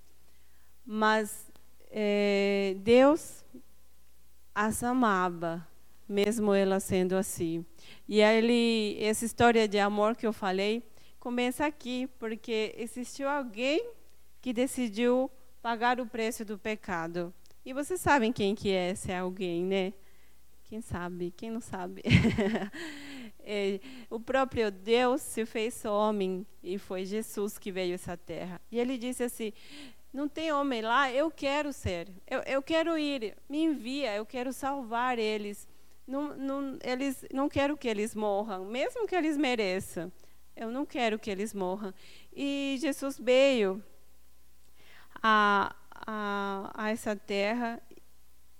Mas 0.84 1.50
é, 1.90 2.76
Deus 2.80 3.46
as 4.54 4.82
amava, 4.82 5.66
mesmo 6.06 6.52
ela 6.52 6.80
sendo 6.80 7.16
assim. 7.16 7.64
E 8.06 8.20
ele, 8.20 9.02
essa 9.02 9.24
história 9.24 9.66
de 9.66 9.78
amor 9.78 10.14
que 10.16 10.26
eu 10.26 10.34
falei, 10.34 10.82
começa 11.22 11.64
aqui, 11.64 12.08
porque 12.18 12.74
existiu 12.76 13.28
alguém 13.28 13.92
que 14.40 14.52
decidiu 14.52 15.30
pagar 15.62 16.00
o 16.00 16.06
preço 16.06 16.44
do 16.44 16.58
pecado. 16.58 17.32
E 17.64 17.72
vocês 17.72 18.00
sabem 18.00 18.32
quem 18.32 18.56
que 18.56 18.72
é 18.72 18.90
esse 18.90 19.12
alguém, 19.12 19.64
né? 19.64 19.92
Quem 20.64 20.80
sabe? 20.80 21.32
Quem 21.36 21.48
não 21.48 21.60
sabe? 21.60 22.02
é, 23.38 23.78
o 24.10 24.18
próprio 24.18 24.68
Deus 24.72 25.22
se 25.22 25.46
fez 25.46 25.84
homem 25.84 26.44
e 26.60 26.76
foi 26.76 27.04
Jesus 27.04 27.56
que 27.56 27.70
veio 27.70 27.92
a 27.92 27.94
essa 27.94 28.16
terra. 28.16 28.60
E 28.68 28.80
ele 28.80 28.98
disse 28.98 29.22
assim: 29.22 29.52
não 30.12 30.26
tem 30.26 30.50
homem 30.52 30.82
lá, 30.82 31.12
eu 31.12 31.30
quero 31.30 31.72
ser, 31.72 32.08
eu, 32.28 32.40
eu 32.40 32.60
quero 32.60 32.98
ir, 32.98 33.36
me 33.48 33.62
envia, 33.62 34.12
eu 34.16 34.26
quero 34.26 34.52
salvar 34.52 35.20
eles. 35.20 35.68
Não, 36.04 36.36
não, 36.36 36.78
eles. 36.82 37.24
não 37.32 37.48
quero 37.48 37.76
que 37.76 37.86
eles 37.86 38.12
morram, 38.12 38.64
mesmo 38.64 39.06
que 39.06 39.14
eles 39.14 39.36
mereçam. 39.36 40.10
Eu 40.54 40.70
não 40.70 40.84
quero 40.84 41.18
que 41.18 41.30
eles 41.30 41.54
morram. 41.54 41.92
E 42.32 42.76
Jesus 42.80 43.18
veio 43.18 43.82
a, 45.22 45.74
a, 45.90 46.70
a 46.74 46.90
essa 46.90 47.16
terra 47.16 47.80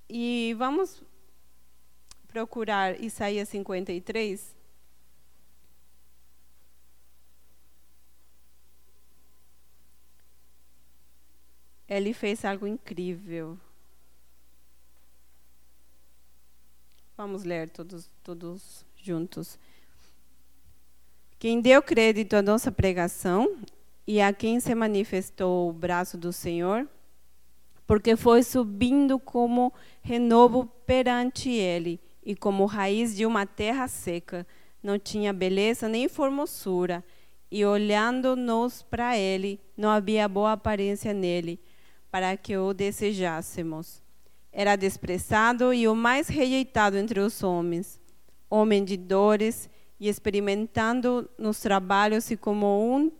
e 0.08 0.54
vamos 0.58 1.02
procurar 2.28 2.98
Isaías 3.00 3.48
53. 3.50 4.56
Ele 11.88 12.14
fez 12.14 12.42
algo 12.44 12.66
incrível. 12.66 13.58
Vamos 17.14 17.44
ler 17.44 17.68
todos, 17.68 18.10
todos 18.24 18.86
juntos. 18.96 19.58
Quem 21.42 21.60
deu 21.60 21.82
crédito 21.82 22.34
à 22.34 22.40
nossa 22.40 22.70
pregação 22.70 23.56
e 24.06 24.20
a 24.20 24.32
quem 24.32 24.60
se 24.60 24.72
manifestou 24.76 25.68
o 25.68 25.72
braço 25.72 26.16
do 26.16 26.32
Senhor, 26.32 26.86
porque 27.84 28.14
foi 28.14 28.44
subindo 28.44 29.18
como 29.18 29.72
renovo 30.02 30.66
perante 30.86 31.50
ele 31.50 32.00
e 32.24 32.36
como 32.36 32.64
raiz 32.64 33.16
de 33.16 33.26
uma 33.26 33.44
terra 33.44 33.88
seca, 33.88 34.46
não 34.80 35.00
tinha 35.00 35.32
beleza 35.32 35.88
nem 35.88 36.08
formosura, 36.08 37.02
e 37.50 37.64
olhando-nos 37.64 38.84
para 38.84 39.18
ele, 39.18 39.58
não 39.76 39.88
havia 39.88 40.28
boa 40.28 40.52
aparência 40.52 41.12
nele. 41.12 41.58
para 42.08 42.36
que 42.36 42.56
o 42.56 42.72
desejássemos. 42.72 44.00
Era 44.52 44.76
desprezado 44.76 45.74
e 45.74 45.88
o 45.88 45.96
mais 45.96 46.28
rejeitado 46.28 46.96
entre 46.96 47.18
os 47.18 47.42
homens, 47.42 48.00
homem 48.48 48.84
de 48.84 48.96
dores 48.96 49.68
e 50.02 50.08
experimentando 50.08 51.30
nos 51.38 51.60
trabalhos 51.60 52.28
e 52.32 52.36
como 52.36 52.66
um, 52.66 53.12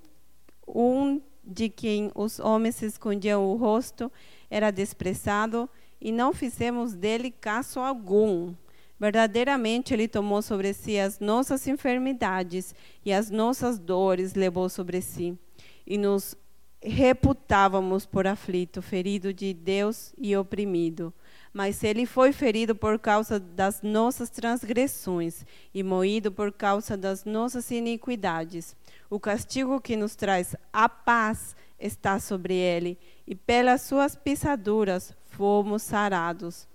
um 0.66 1.22
de 1.44 1.68
quem 1.68 2.10
os 2.12 2.40
homens 2.40 2.82
escondiam 2.82 3.44
o 3.44 3.54
rosto, 3.54 4.10
era 4.50 4.72
desprezado 4.72 5.70
e 6.00 6.10
não 6.10 6.32
fizemos 6.32 6.92
dele 6.92 7.30
caso 7.30 7.78
algum. 7.78 8.52
Verdadeiramente, 8.98 9.94
Ele 9.94 10.08
tomou 10.08 10.42
sobre 10.42 10.74
si 10.74 10.98
as 10.98 11.20
nossas 11.20 11.68
enfermidades 11.68 12.74
e 13.04 13.12
as 13.12 13.30
nossas 13.30 13.78
dores 13.78 14.34
levou 14.34 14.68
sobre 14.68 15.00
si. 15.00 15.38
E 15.86 15.96
nos 15.96 16.36
reputávamos 16.82 18.04
por 18.04 18.26
aflito, 18.26 18.82
ferido 18.82 19.32
de 19.32 19.54
Deus 19.54 20.12
e 20.18 20.36
oprimido. 20.36 21.12
Mas 21.52 21.84
ele 21.84 22.06
foi 22.06 22.32
ferido 22.32 22.74
por 22.74 22.98
causa 22.98 23.38
das 23.38 23.82
nossas 23.82 24.30
transgressões 24.30 25.46
e 25.72 25.82
moído 25.82 26.32
por 26.32 26.50
causa 26.50 26.96
das 26.96 27.24
nossas 27.24 27.70
iniquidades. 27.70 28.74
O 29.08 29.20
castigo 29.20 29.80
que 29.80 29.96
nos 29.96 30.16
traz 30.16 30.56
a 30.72 30.88
paz 30.88 31.54
está 31.78 32.18
sobre 32.18 32.54
ele, 32.54 32.98
e 33.26 33.34
pelas 33.34 33.82
suas 33.82 34.16
pisaduras 34.16 35.14
fomos 35.26 35.82
sarados. 35.82 36.66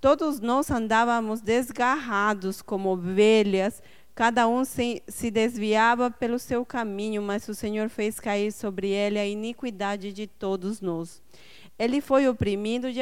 Todos 0.00 0.40
nós 0.40 0.70
andávamos 0.70 1.40
desgarrados 1.40 2.60
como 2.60 2.90
ovelhas, 2.90 3.82
Cada 4.16 4.48
um 4.48 4.64
se, 4.64 5.02
se, 5.06 5.30
desviava 5.30 6.10
pelo 6.10 6.38
seu 6.38 6.64
caminho, 6.64 7.20
mas 7.20 7.46
o 7.48 7.54
Senhor 7.54 7.90
fez 7.90 8.18
cair 8.18 8.50
sobre 8.50 8.88
ele 8.88 9.18
a 9.18 9.26
iniquidade 9.26 10.10
de 10.10 10.26
todos 10.26 10.80
nós. 10.80 11.22
Ele 11.78 12.00
foi 12.00 12.26
oprimido 12.26 12.88
e 12.88 12.96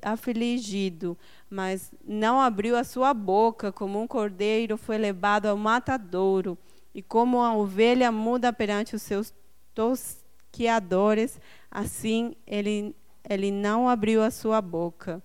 afligido, 0.00 1.14
mas 1.50 1.92
não 2.02 2.40
abriu 2.40 2.74
a 2.74 2.84
sua 2.84 3.12
boca, 3.12 3.70
como 3.70 4.00
um 4.00 4.06
cordeiro 4.06 4.78
foi 4.78 4.96
levado 4.96 5.44
ao 5.44 5.58
matadouro, 5.58 6.56
e 6.94 7.02
como 7.02 7.42
a 7.42 7.54
ovelha 7.54 8.10
muda 8.10 8.50
perante 8.50 8.96
os 8.96 9.02
seus 9.02 9.34
tosquiadores, 9.74 11.38
assim 11.70 12.34
ele, 12.46 12.96
ele 13.28 13.50
não 13.50 13.90
abriu 13.90 14.22
a 14.22 14.30
sua 14.30 14.62
boca. 14.62 15.22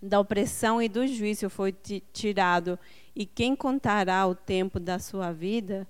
Da 0.00 0.20
opressão 0.20 0.80
e 0.80 0.88
do 0.88 1.04
juízo 1.08 1.50
foi 1.50 1.74
tirado, 2.12 2.78
e 3.18 3.26
quem 3.26 3.56
contará 3.56 4.24
o 4.28 4.32
tempo 4.32 4.78
da 4.78 5.00
sua 5.00 5.32
vida? 5.32 5.88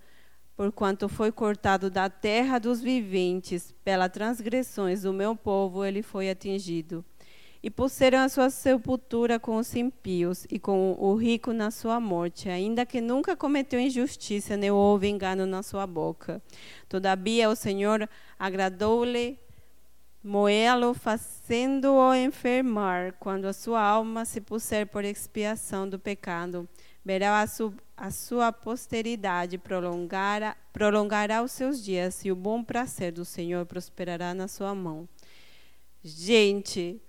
Porquanto 0.57 1.11
foi 1.11 1.31
cortado 1.31 1.91
da 1.91 2.09
terra 2.09 2.59
dos 2.59 2.81
viventes, 2.81 3.75
pelas 3.85 4.11
transgressões 4.11 5.03
do 5.03 5.13
meu 5.13 5.37
povo 5.37 5.85
ele 5.85 6.01
foi 6.01 6.31
atingido. 6.31 7.05
E 7.63 7.69
puseram 7.69 8.21
a 8.21 8.31
sua 8.31 8.49
sepultura 8.49 9.39
com 9.39 9.59
os 9.59 9.77
impíos 9.77 10.47
e 10.51 10.59
com 10.59 10.97
o 10.99 11.15
rico 11.17 11.53
na 11.53 11.71
sua 11.71 12.01
morte, 12.01 12.49
ainda 12.49 12.87
que 12.87 12.99
nunca 12.99 13.37
cometeu 13.37 13.79
injustiça, 13.79 14.57
nem 14.57 14.71
houve 14.71 15.07
engano 15.07 15.45
na 15.45 15.63
sua 15.63 15.87
boca. 15.87 16.41
Todavia 16.89 17.51
o 17.51 17.55
Senhor 17.55 18.09
agradou-lhe 18.39 19.39
moê-lo, 20.25 20.95
fazendo-o 20.95 22.15
enfermar, 22.15 23.17
quando 23.21 23.45
a 23.45 23.53
sua 23.53 23.83
alma 23.83 24.25
se 24.25 24.41
puser 24.41 24.87
por 24.87 25.05
expiação 25.05 25.87
do 25.87 25.99
pecado 25.99 26.67
verá 27.09 27.41
a, 27.41 27.47
su, 27.47 27.73
a 27.97 28.11
sua 28.11 28.53
posteridade, 28.53 29.57
prolongará, 29.57 30.55
prolongará 30.75 31.43
os 31.43 31.53
seus 31.53 31.83
dias, 31.83 32.23
e 32.23 32.31
o 32.31 32.37
bom 32.37 32.63
prazer 32.63 33.13
do 33.13 33.25
Senhor 33.25 33.65
prosperará 33.65 34.35
na 34.35 34.47
sua 34.47 34.75
mão. 34.75 35.09
Gente, 36.05 37.01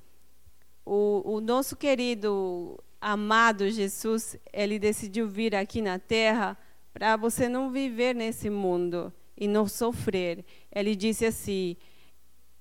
o, 0.86 1.22
o 1.26 1.42
nosso 1.42 1.76
querido, 1.76 2.82
amado 3.02 3.70
Jesus, 3.70 4.38
ele 4.54 4.80
decidiu 4.80 5.28
vir 5.28 5.54
aqui 5.54 5.82
na 5.82 6.00
terra 6.00 6.58
para 6.94 7.18
você 7.18 7.50
não 7.50 7.70
viver 7.70 8.16
nesse 8.16 8.50
mundo 8.50 9.12
e 9.36 9.50
não 9.50 9.68
sofrer. 9.68 10.46
Ele 10.74 10.96
disse 10.96 11.26
assim: 11.26 11.76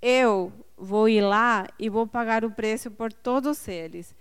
Eu 0.03 0.53
vou 0.77 1.09
ir 1.09 1.21
lá 1.21 1.69
e 1.79 1.89
vou 1.89 2.05
pagar 2.05 2.45
o 2.45 2.51
preço 2.51 2.91
por 2.91 3.13
todos 3.13 3.69
eles. 3.69 4.13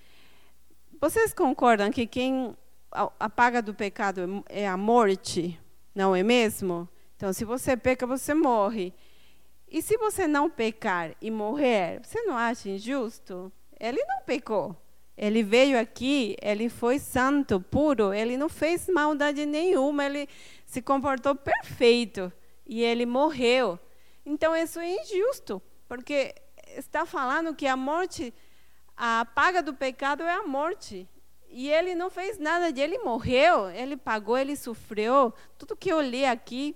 Vocês 1.01 1.33
concordam 1.33 1.89
que 1.89 2.05
quem 2.05 2.55
a 2.91 3.29
paga 3.29 3.61
do 3.61 3.73
pecado 3.73 4.43
é 4.47 4.67
a 4.67 4.77
morte, 4.77 5.59
não 5.93 6.15
é 6.15 6.23
mesmo? 6.23 6.87
Então, 7.15 7.33
se 7.33 7.43
você 7.43 7.75
peca, 7.75 8.05
você 8.05 8.33
morre. 8.33 8.93
E 9.69 9.81
se 9.81 9.97
você 9.97 10.27
não 10.27 10.49
pecar 10.49 11.15
e 11.21 11.29
morrer, 11.29 11.99
você 12.01 12.21
não 12.21 12.37
acha 12.37 12.69
injusto? 12.69 13.51
Ele 13.79 14.03
não 14.05 14.21
pecou. 14.21 14.75
Ele 15.17 15.41
veio 15.41 15.79
aqui, 15.79 16.37
ele 16.41 16.69
foi 16.69 16.99
santo, 16.99 17.59
puro, 17.59 18.13
ele 18.13 18.37
não 18.37 18.47
fez 18.47 18.87
maldade 18.87 19.45
nenhuma, 19.47 20.05
ele 20.05 20.29
se 20.63 20.79
comportou 20.79 21.35
perfeito 21.35 22.31
e 22.65 22.83
ele 22.83 23.05
morreu. 23.05 23.79
Então 24.23 24.55
isso 24.55 24.79
é 24.79 24.93
injusto, 25.01 25.59
porque 25.87 26.35
está 26.77 27.03
falando 27.03 27.55
que 27.55 27.65
a 27.65 27.75
morte, 27.75 28.31
a 28.95 29.25
paga 29.33 29.63
do 29.63 29.73
pecado 29.73 30.21
é 30.21 30.33
a 30.33 30.43
morte. 30.45 31.09
E 31.49 31.69
ele 31.69 31.95
não 31.95 32.09
fez 32.09 32.37
nada 32.37 32.71
de 32.71 32.81
ele 32.81 32.99
morreu, 32.99 33.69
ele 33.69 33.95
pagou, 33.95 34.37
ele 34.37 34.55
sofreu. 34.55 35.33
Tudo 35.57 35.75
que 35.75 35.91
eu 35.91 36.01
li 36.01 36.25
aqui, 36.25 36.75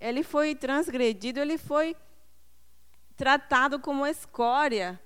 ele 0.00 0.22
foi 0.22 0.54
transgredido, 0.54 1.40
ele 1.40 1.56
foi 1.56 1.96
tratado 3.16 3.78
como 3.78 4.06
escória. 4.06 5.00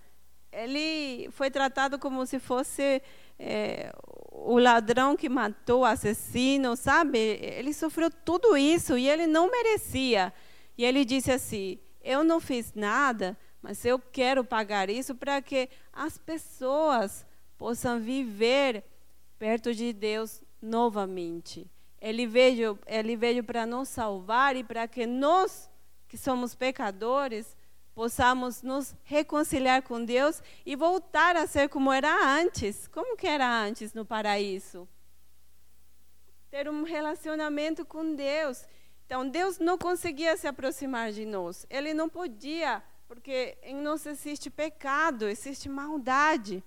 Ele 0.51 1.29
foi 1.33 1.51
tratado 1.51 1.99
como 1.99 2.25
se 2.25 2.38
fosse 2.38 3.03
é, 3.38 3.93
o 4.31 4.59
ladrão 4.59 5.17
que 5.17 5.29
matou, 5.29 5.81
o 5.81 5.85
assassino, 5.85 6.77
sabe? 6.77 7.19
Ele 7.19 7.73
sofreu 7.73 8.11
tudo 8.11 8.57
isso 8.57 8.97
e 8.97 9.09
ele 9.09 9.27
não 9.27 9.51
merecia. 9.51 10.33
E 10.79 10.85
ele 10.85 11.05
disse 11.05 11.31
assim: 11.33 11.79
Eu 12.03 12.23
não 12.23 12.40
fiz 12.40 12.73
nada, 12.75 13.37
mas 13.61 13.85
eu 13.85 13.99
quero 13.99 14.45
pagar 14.45 14.88
isso 14.88 15.14
para 15.14 15.43
que 15.43 15.69
as 15.93 16.19
pessoas 16.19 17.27
possam 17.59 18.01
viver 18.01 18.85
perto 19.44 19.74
de 19.74 19.92
Deus 19.92 20.42
novamente. 20.59 21.70
Ele 22.00 22.26
veio, 22.26 22.78
ele 22.87 23.14
veio 23.14 23.44
para 23.44 23.66
nos 23.66 23.90
salvar 23.90 24.57
e 24.57 24.64
para 24.64 24.88
que 24.88 25.04
nós, 25.04 25.70
que 26.09 26.16
somos 26.16 26.54
pecadores, 26.54 27.54
possamos 27.94 28.62
nos 28.62 28.96
reconciliar 29.02 29.83
com 29.83 30.02
Deus 30.02 30.42
e 30.64 30.74
voltar 30.74 31.37
a 31.37 31.46
ser 31.46 31.68
como 31.68 31.92
era 31.92 32.11
antes. 32.40 32.88
Como 32.88 33.18
que 33.18 33.26
era 33.26 33.46
antes 33.46 33.92
no 33.92 34.07
paraíso? 34.07 34.88
Ter 36.50 36.66
um 36.66 36.83
relacionamento 36.83 37.85
com 37.85 38.14
Deus. 38.14 38.64
Então, 39.04 39.28
Deus 39.28 39.59
não 39.59 39.76
conseguia 39.76 40.38
se 40.38 40.46
aproximar 40.46 41.12
de 41.12 41.26
nós. 41.26 41.66
Ele 41.68 41.92
não 41.92 42.09
podia, 42.09 42.83
porque 43.07 43.59
em 43.62 43.76
nós 43.76 44.07
existe 44.07 44.48
pecado, 44.48 45.28
existe 45.28 45.68
maldade. 45.68 46.64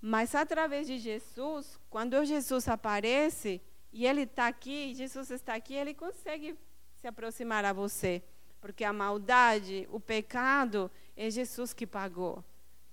Mas 0.00 0.34
através 0.34 0.88
de 0.88 0.98
Jesus, 0.98 1.79
quando 1.90 2.24
Jesus 2.24 2.68
aparece 2.68 3.60
e 3.92 4.06
ele 4.06 4.22
está 4.22 4.46
aqui, 4.46 4.94
Jesus 4.94 5.30
está 5.30 5.54
aqui, 5.54 5.74
ele 5.74 5.92
consegue 5.92 6.56
se 7.00 7.08
aproximar 7.08 7.64
a 7.64 7.72
você. 7.72 8.22
Porque 8.60 8.84
a 8.84 8.92
maldade, 8.92 9.88
o 9.90 9.98
pecado, 9.98 10.90
é 11.16 11.28
Jesus 11.28 11.72
que 11.72 11.86
pagou. 11.86 12.44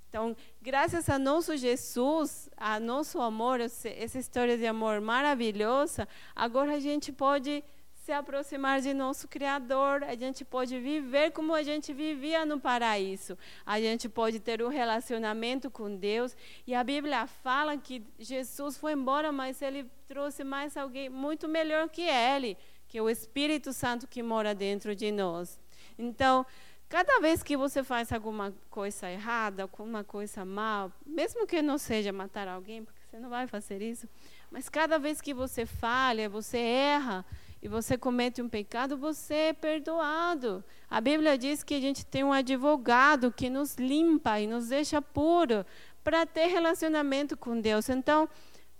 Então, 0.09 0.35
graças 0.61 1.09
a 1.09 1.19
nosso 1.19 1.55
Jesus, 1.55 2.49
a 2.57 2.79
nosso 2.79 3.21
amor, 3.21 3.59
essa 3.59 4.17
história 4.17 4.57
de 4.57 4.65
amor 4.65 4.99
maravilhosa, 4.99 6.07
agora 6.35 6.73
a 6.73 6.79
gente 6.79 7.11
pode 7.11 7.63
se 8.07 8.13
aproximar 8.13 8.79
de 8.79 8.93
nosso 8.93 9.27
Criador, 9.27 10.01
a 10.01 10.15
gente 10.15 10.45
pode 10.45 10.79
viver 10.79 11.31
como 11.31 11.53
a 11.53 11.61
gente 11.61 11.91
vivia 11.91 12.45
no 12.45 12.57
paraíso, 12.57 13.37
a 13.65 13.81
gente 13.81 14.07
pode 14.07 14.39
ter 14.39 14.63
um 14.63 14.69
relacionamento 14.69 15.69
com 15.69 15.93
Deus. 15.93 16.33
E 16.65 16.73
a 16.73 16.85
Bíblia 16.85 17.27
fala 17.27 17.75
que 17.75 18.01
Jesus 18.17 18.77
foi 18.77 18.93
embora, 18.93 19.29
mas 19.33 19.61
ele 19.61 19.91
trouxe 20.07 20.45
mais 20.45 20.77
alguém 20.77 21.09
muito 21.09 21.49
melhor 21.49 21.89
que 21.89 22.03
ele, 22.03 22.57
que 22.87 22.97
é 22.97 23.01
o 23.01 23.09
Espírito 23.09 23.73
Santo 23.73 24.07
que 24.07 24.23
mora 24.23 24.55
dentro 24.55 24.95
de 24.95 25.11
nós. 25.11 25.59
Então, 25.99 26.45
cada 26.87 27.19
vez 27.19 27.43
que 27.43 27.57
você 27.57 27.83
faz 27.83 28.13
alguma 28.13 28.53
coisa 28.69 29.11
errada, 29.11 29.63
alguma 29.63 30.05
coisa 30.05 30.45
mal, 30.45 30.93
mesmo 31.05 31.45
que 31.45 31.61
não 31.61 31.77
seja 31.77 32.13
matar 32.13 32.47
alguém, 32.47 32.85
porque 32.85 33.01
você 33.05 33.19
não 33.19 33.29
vai 33.29 33.47
fazer 33.47 33.81
isso, 33.81 34.07
mas 34.49 34.69
cada 34.69 34.97
vez 34.97 35.19
que 35.19 35.33
você 35.33 35.65
falha, 35.65 36.29
você 36.29 36.57
erra, 36.57 37.25
e 37.61 37.67
você 37.67 37.97
comete 37.97 38.41
um 38.41 38.49
pecado, 38.49 38.97
você 38.97 39.33
é 39.33 39.53
perdoado. 39.53 40.63
A 40.89 41.01
Bíblia 41.01 41.37
diz 41.37 41.63
que 41.63 41.73
a 41.73 41.79
gente 41.79 42.05
tem 42.05 42.23
um 42.23 42.33
advogado 42.33 43.31
que 43.31 43.49
nos 43.49 43.75
limpa 43.75 44.39
e 44.39 44.47
nos 44.47 44.67
deixa 44.67 45.01
puro 45.01 45.65
para 46.03 46.25
ter 46.25 46.47
relacionamento 46.47 47.35
com 47.35 47.59
Deus. 47.59 47.89
Então, 47.89 48.29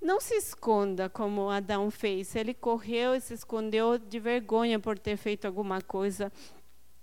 não 0.02 0.20
se 0.22 0.36
esconda 0.36 1.10
como 1.10 1.50
Adão 1.50 1.90
fez. 1.90 2.36
Ele 2.36 2.54
correu 2.54 3.16
e 3.16 3.22
se 3.22 3.34
escondeu 3.34 3.98
de 3.98 4.20
vergonha 4.20 4.80
por 4.80 4.98
ter 4.98 5.18
feito 5.18 5.46
alguma 5.46 5.82
coisa. 5.82 6.32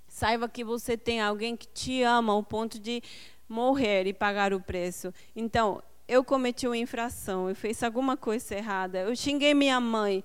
Saiba 0.06 0.48
que 0.48 0.62
você 0.62 0.96
tem 0.96 1.20
alguém 1.20 1.56
que 1.56 1.66
te 1.66 2.02
ama 2.02 2.32
ao 2.32 2.42
ponto 2.42 2.78
de 2.78 3.02
morrer 3.48 4.06
e 4.06 4.14
pagar 4.14 4.52
o 4.52 4.60
preço. 4.60 5.12
Então, 5.34 5.82
eu 6.06 6.22
cometi 6.22 6.66
uma 6.66 6.76
infração, 6.76 7.48
eu 7.48 7.56
fiz 7.56 7.82
alguma 7.82 8.16
coisa 8.16 8.54
errada, 8.54 9.00
eu 9.00 9.16
xinguei 9.16 9.54
minha 9.54 9.80
mãe. 9.80 10.22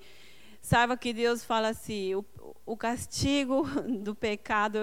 Saiba 0.61 0.97
que 0.97 1.13
Deus 1.13 1.43
fala 1.43 1.69
assim: 1.69 2.15
o, 2.15 2.25
o 2.65 2.77
castigo 2.77 3.67
do 4.01 4.13
pecado, 4.13 4.77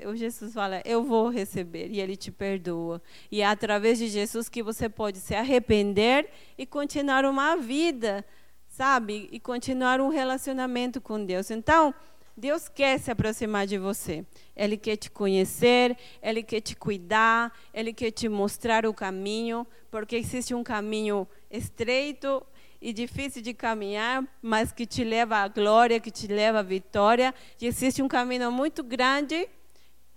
eu, 0.00 0.16
Jesus 0.16 0.52
fala, 0.52 0.82
eu 0.84 1.04
vou 1.04 1.28
receber, 1.28 1.88
e 1.90 2.00
Ele 2.00 2.16
te 2.16 2.32
perdoa. 2.32 3.00
E 3.30 3.40
é 3.40 3.46
através 3.46 3.98
de 3.98 4.08
Jesus 4.08 4.48
que 4.48 4.62
você 4.62 4.88
pode 4.88 5.18
se 5.18 5.34
arrepender 5.34 6.28
e 6.56 6.66
continuar 6.66 7.24
uma 7.24 7.56
vida, 7.56 8.24
sabe? 8.66 9.28
E 9.30 9.38
continuar 9.38 10.00
um 10.00 10.08
relacionamento 10.08 11.00
com 11.00 11.24
Deus. 11.24 11.50
Então, 11.50 11.94
Deus 12.36 12.68
quer 12.68 12.98
se 12.98 13.10
aproximar 13.10 13.66
de 13.66 13.78
você. 13.78 14.24
Ele 14.56 14.76
quer 14.76 14.96
te 14.96 15.10
conhecer, 15.10 15.96
ele 16.22 16.42
quer 16.42 16.60
te 16.60 16.76
cuidar, 16.76 17.52
ele 17.74 17.92
quer 17.92 18.10
te 18.12 18.28
mostrar 18.28 18.86
o 18.86 18.94
caminho, 18.94 19.66
porque 19.90 20.16
existe 20.16 20.54
um 20.54 20.62
caminho 20.62 21.26
estreito 21.50 22.44
e 22.80 22.92
difícil 22.92 23.42
de 23.42 23.52
caminhar, 23.52 24.24
mas 24.40 24.72
que 24.72 24.86
te 24.86 25.02
leva 25.02 25.38
à 25.38 25.48
glória, 25.48 25.98
que 25.98 26.10
te 26.10 26.26
leva 26.26 26.60
à 26.60 26.62
vitória. 26.62 27.34
E 27.60 27.66
existe 27.66 28.02
um 28.02 28.08
caminho 28.08 28.50
muito 28.52 28.82
grande, 28.82 29.48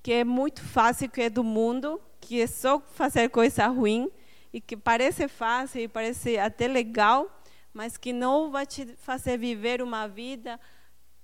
que 0.04 0.14
é 0.14 0.24
muito 0.24 0.64
fácil, 0.64 1.10
que 1.10 1.22
é 1.22 1.30
do 1.30 1.44
mundo, 1.44 2.00
que 2.20 2.42
é 2.42 2.48
só 2.48 2.80
fazer 2.80 3.30
coisa 3.30 3.68
ruim 3.68 4.10
e 4.54 4.60
que 4.60 4.78
parece 4.78 5.28
fácil 5.28 5.82
e 5.82 5.88
parece 5.88 6.38
até 6.38 6.68
legal, 6.68 7.42
mas 7.74 7.98
que 7.98 8.14
não 8.14 8.52
vai 8.52 8.66
te 8.66 8.86
fazer 8.98 9.38
viver 9.38 9.82
uma 9.82 10.08
vida 10.08 10.60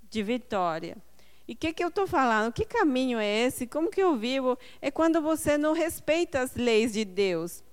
de 0.10 0.24
vitória. 0.24 0.98
E 1.48 1.54
o 1.54 1.56
que, 1.56 1.72
que 1.72 1.84
eu 1.84 1.88
estou 1.88 2.06
falando? 2.06 2.52
Que 2.52 2.66
caminho 2.66 3.20
é 3.20 3.46
esse? 3.46 3.68
Como 3.68 3.90
que 3.90 4.02
eu 4.02 4.18
vivo? 4.18 4.58
É 4.82 4.92
quando 4.92 5.22
você 5.22 5.58
não 5.58 5.74
respeita 5.74 6.42
as 6.42 6.56
leis 6.56 6.94
de 6.94 7.06
Deus. 7.06 7.64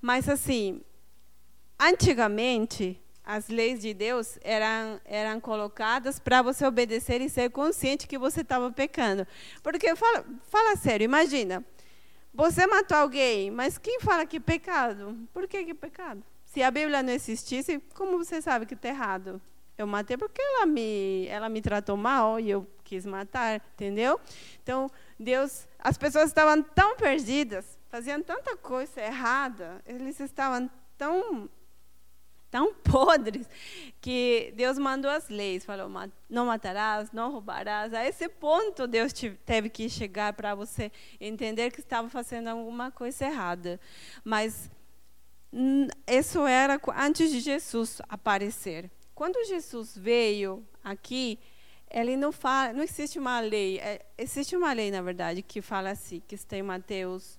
Mas 0.00 0.28
assim, 0.28 0.80
antigamente, 1.78 3.00
as 3.24 3.48
leis 3.48 3.80
de 3.80 3.94
Deus 3.94 4.38
eram, 4.42 5.00
eram 5.04 5.40
colocadas 5.40 6.18
para 6.18 6.42
você 6.42 6.66
obedecer 6.66 7.20
e 7.20 7.28
ser 7.28 7.50
consciente 7.50 8.06
que 8.06 8.18
você 8.18 8.42
estava 8.42 8.70
pecando. 8.70 9.26
Porque, 9.62 9.96
fala, 9.96 10.24
fala 10.48 10.76
sério, 10.76 11.04
imagina, 11.04 11.64
você 12.32 12.66
matou 12.66 12.98
alguém, 12.98 13.50
mas 13.50 13.78
quem 13.78 14.00
fala 14.00 14.26
que 14.26 14.36
é 14.36 14.40
pecado? 14.40 15.16
Por 15.32 15.48
que, 15.48 15.64
que 15.64 15.70
é 15.70 15.74
pecado? 15.74 16.22
Se 16.44 16.62
a 16.62 16.70
Bíblia 16.70 17.02
não 17.02 17.12
existisse, 17.12 17.80
como 17.94 18.18
você 18.18 18.42
sabe 18.42 18.66
que 18.66 18.74
está 18.74 18.88
errado? 18.88 19.40
Eu 19.76 19.86
matei 19.86 20.16
porque 20.16 20.40
ela 20.40 20.66
me, 20.66 21.26
ela 21.28 21.48
me 21.48 21.60
tratou 21.60 21.96
mal 21.96 22.38
e 22.38 22.50
eu 22.50 22.66
quis 22.84 23.04
matar, 23.04 23.60
entendeu? 23.74 24.20
Então, 24.62 24.88
Deus, 25.18 25.66
as 25.78 25.98
pessoas 25.98 26.26
estavam 26.26 26.62
tão 26.62 26.96
perdidas, 26.96 27.78
faziam 27.88 28.22
tanta 28.22 28.56
coisa 28.56 29.00
errada, 29.00 29.82
eles 29.86 30.20
estavam 30.20 30.70
tão 30.96 31.48
tão 32.54 32.72
podres 32.88 33.48
que 34.00 34.52
Deus 34.54 34.78
mandou 34.78 35.10
as 35.10 35.28
leis, 35.28 35.64
falou: 35.64 35.90
não 36.30 36.46
matarás, 36.46 37.10
não 37.10 37.32
roubarás. 37.32 37.92
A 37.92 38.06
esse 38.06 38.28
ponto 38.28 38.86
Deus 38.86 39.12
teve 39.44 39.68
que 39.68 39.88
chegar 39.88 40.32
para 40.34 40.54
você 40.54 40.92
entender 41.20 41.72
que 41.72 41.80
estava 41.80 42.08
fazendo 42.08 42.46
alguma 42.46 42.92
coisa 42.92 43.24
errada. 43.24 43.80
Mas 44.22 44.70
isso 46.06 46.46
era 46.46 46.80
antes 46.96 47.28
de 47.32 47.40
Jesus 47.40 48.00
aparecer. 48.08 48.88
Quando 49.16 49.44
Jesus 49.46 49.98
veio 49.98 50.64
aqui, 50.82 51.40
ele 51.90 52.16
não 52.16 52.30
fala, 52.30 52.72
não 52.72 52.84
existe 52.84 53.18
uma 53.18 53.40
lei, 53.40 53.78
é, 53.80 54.04
existe 54.16 54.56
uma 54.56 54.72
lei 54.72 54.90
na 54.92 55.02
verdade 55.02 55.42
que 55.42 55.60
fala 55.60 55.90
assim, 55.90 56.20
que 56.26 56.34
está 56.36 56.56
em 56.56 56.62
Mateus 56.62 57.38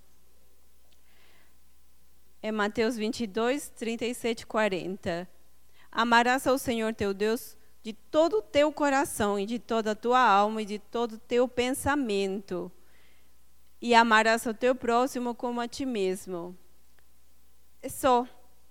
é 2.45 2.51
Mateus 2.51 2.95
22, 2.95 3.69
37 3.69 4.45
40. 4.45 5.27
Amarás 5.91 6.45
ao 6.45 6.60
Senhor 6.60 6.93
teu 6.93 7.12
Deus 7.12 7.58
de 7.81 7.91
todo 7.91 8.38
o 8.38 8.41
teu 8.43 8.71
coração 8.71 9.39
e 9.39 9.47
de 9.47 9.58
toda 9.58 9.91
a 9.91 9.95
tua 9.95 10.19
alma 10.19 10.62
e 10.62 10.65
de 10.65 10.77
todo 10.77 11.13
o 11.13 11.17
teu 11.17 11.47
pensamento. 11.47 12.71
E 13.81 13.95
amarás 13.95 14.45
ao 14.45 14.53
teu 14.53 14.75
próximo 14.75 15.34
como 15.34 15.60
a 15.60 15.67
ti 15.67 15.88
mesmo. 15.88 16.55
É 17.81 17.89
só, 17.89 18.27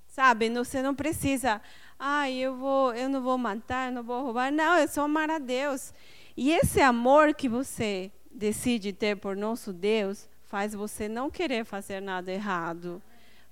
sabe? 0.07 0.49
Você 0.51 0.81
não 0.81 0.95
precisa 0.95 1.61
ah, 1.99 2.31
eu, 2.31 2.57
vou, 2.57 2.95
eu 2.95 3.09
não 3.09 3.21
vou 3.21 3.37
matar, 3.37 3.89
eu 3.89 3.93
não 3.97 4.05
vou 4.05 4.23
roubar. 4.23 4.53
Não, 4.53 4.75
é 4.77 4.87
só 4.87 5.03
amar 5.03 5.29
a 5.29 5.41
Deus. 5.41 5.93
E 6.37 6.53
esse 6.53 6.81
amor 6.81 7.35
que 7.35 7.49
você 7.49 8.13
decide 8.31 8.93
ter 8.93 9.17
por 9.17 9.35
nosso 9.35 9.73
Deus 9.73 10.29
faz 10.45 10.75
você 10.75 11.09
não 11.09 11.29
querer 11.29 11.65
fazer 11.65 12.01
nada 12.01 12.31
errado. 12.31 13.03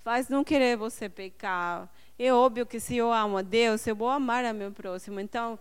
Faz 0.03 0.29
não 0.29 0.43
querer 0.43 0.77
você 0.77 1.09
pecar. 1.09 1.88
É 2.19 2.33
óbvio 2.33 2.67
que 2.67 2.81
se 2.81 2.97
eu 2.97 3.12
amo 3.12 3.38
a 3.38 3.43
Deus, 3.43 3.87
eu 3.87 3.95
vou 3.95 4.09
amar 4.09 4.45
a 4.45 4.53
meu 4.53 4.73
próximo. 4.73 5.21
Então, 5.21 5.59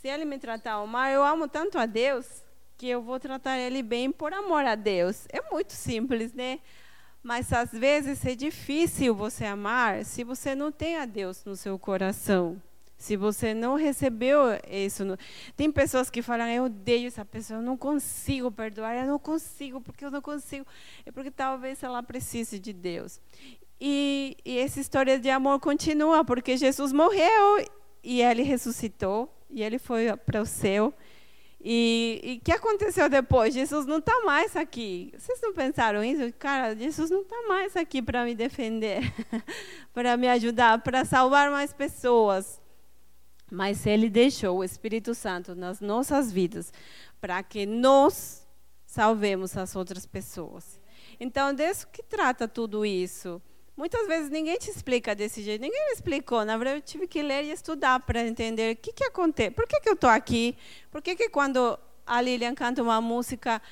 se 0.00 0.08
ele 0.08 0.24
me 0.24 0.38
tratar 0.38 0.84
mal, 0.86 1.08
eu 1.08 1.22
amo 1.22 1.48
tanto 1.48 1.76
a 1.76 1.86
Deus 1.86 2.42
que 2.76 2.88
eu 2.88 3.02
vou 3.02 3.20
tratar 3.20 3.58
ele 3.58 3.82
bem 3.82 4.10
por 4.10 4.32
amor 4.32 4.64
a 4.64 4.74
Deus. 4.74 5.26
É 5.28 5.42
muito 5.50 5.72
simples, 5.72 6.32
né? 6.32 6.60
Mas 7.22 7.52
às 7.52 7.70
vezes 7.70 8.24
é 8.24 8.34
difícil 8.34 9.14
você 9.14 9.44
amar 9.44 10.04
se 10.04 10.24
você 10.24 10.54
não 10.54 10.72
tem 10.72 10.96
a 10.96 11.04
Deus 11.04 11.44
no 11.44 11.54
seu 11.54 11.78
coração. 11.78 12.60
Se 12.96 13.16
você 13.16 13.54
não 13.54 13.76
recebeu 13.76 14.40
isso. 14.70 15.04
Tem 15.56 15.70
pessoas 15.72 16.10
que 16.10 16.22
falam, 16.22 16.46
eu 16.48 16.64
odeio 16.64 17.08
essa 17.08 17.24
pessoa, 17.24 17.58
eu 17.58 17.62
não 17.62 17.76
consigo 17.76 18.50
perdoar, 18.50 18.94
eu 18.94 19.06
não 19.06 19.18
consigo, 19.18 19.80
porque 19.80 20.04
eu 20.04 20.10
não 20.10 20.20
consigo. 20.20 20.66
É 21.04 21.10
porque 21.10 21.30
talvez 21.30 21.82
ela 21.82 22.02
precise 22.02 22.58
de 22.58 22.72
Deus. 22.72 23.20
E, 23.80 24.36
e 24.44 24.58
essa 24.58 24.78
história 24.78 25.18
de 25.18 25.30
amor 25.30 25.58
continua, 25.58 26.24
porque 26.24 26.56
Jesus 26.56 26.92
morreu 26.92 27.64
e 28.02 28.20
ele 28.20 28.42
ressuscitou, 28.42 29.34
e 29.48 29.62
ele 29.62 29.78
foi 29.78 30.14
para 30.18 30.42
o 30.42 30.46
céu. 30.46 30.92
E 31.62 32.38
o 32.40 32.44
que 32.44 32.52
aconteceu 32.52 33.08
depois? 33.08 33.52
Jesus 33.52 33.84
não 33.86 33.98
está 33.98 34.22
mais 34.24 34.56
aqui. 34.56 35.12
Vocês 35.16 35.40
não 35.42 35.52
pensaram 35.52 36.02
isso? 36.02 36.32
Cara, 36.38 36.74
Jesus 36.74 37.10
não 37.10 37.22
está 37.22 37.36
mais 37.48 37.76
aqui 37.76 38.00
para 38.00 38.24
me 38.24 38.34
defender, 38.34 39.00
para 39.92 40.16
me 40.16 40.28
ajudar, 40.28 40.82
para 40.82 41.04
salvar 41.04 41.50
mais 41.50 41.72
pessoas. 41.72 42.60
Mas 43.50 43.84
Ele 43.86 44.08
deixou 44.08 44.58
o 44.58 44.64
Espírito 44.64 45.14
Santo 45.14 45.54
nas 45.54 45.80
nossas 45.80 46.32
vidas 46.32 46.72
para 47.20 47.42
que 47.42 47.66
nós 47.66 48.46
salvemos 48.86 49.56
as 49.56 49.76
outras 49.76 50.06
pessoas. 50.06 50.80
Então, 51.18 51.52
disso 51.52 51.86
que 51.88 52.02
trata 52.02 52.48
tudo 52.48 52.86
isso. 52.86 53.40
Muitas 53.80 54.06
vezes 54.06 54.28
ninguém 54.28 54.58
te 54.58 54.68
explica 54.68 55.14
desse 55.14 55.40
jeito, 55.42 55.62
ninguém 55.62 55.86
me 55.86 55.92
explicou. 55.92 56.44
Na 56.44 56.54
verdade, 56.58 56.80
eu 56.80 56.82
tive 56.82 57.06
que 57.06 57.22
ler 57.22 57.44
e 57.44 57.50
estudar 57.50 57.98
para 58.00 58.20
entender 58.26 58.74
o 58.74 58.76
que, 58.76 58.92
que 58.92 59.04
acontece, 59.04 59.52
por 59.52 59.66
que, 59.66 59.80
que 59.80 59.88
eu 59.88 59.94
estou 59.94 60.10
aqui, 60.10 60.54
por 60.90 61.00
que, 61.00 61.16
que 61.16 61.30
quando 61.30 61.78
a 62.06 62.20
Lilian 62.20 62.54
canta 62.54 62.82
uma 62.82 63.00
música, 63.00 63.62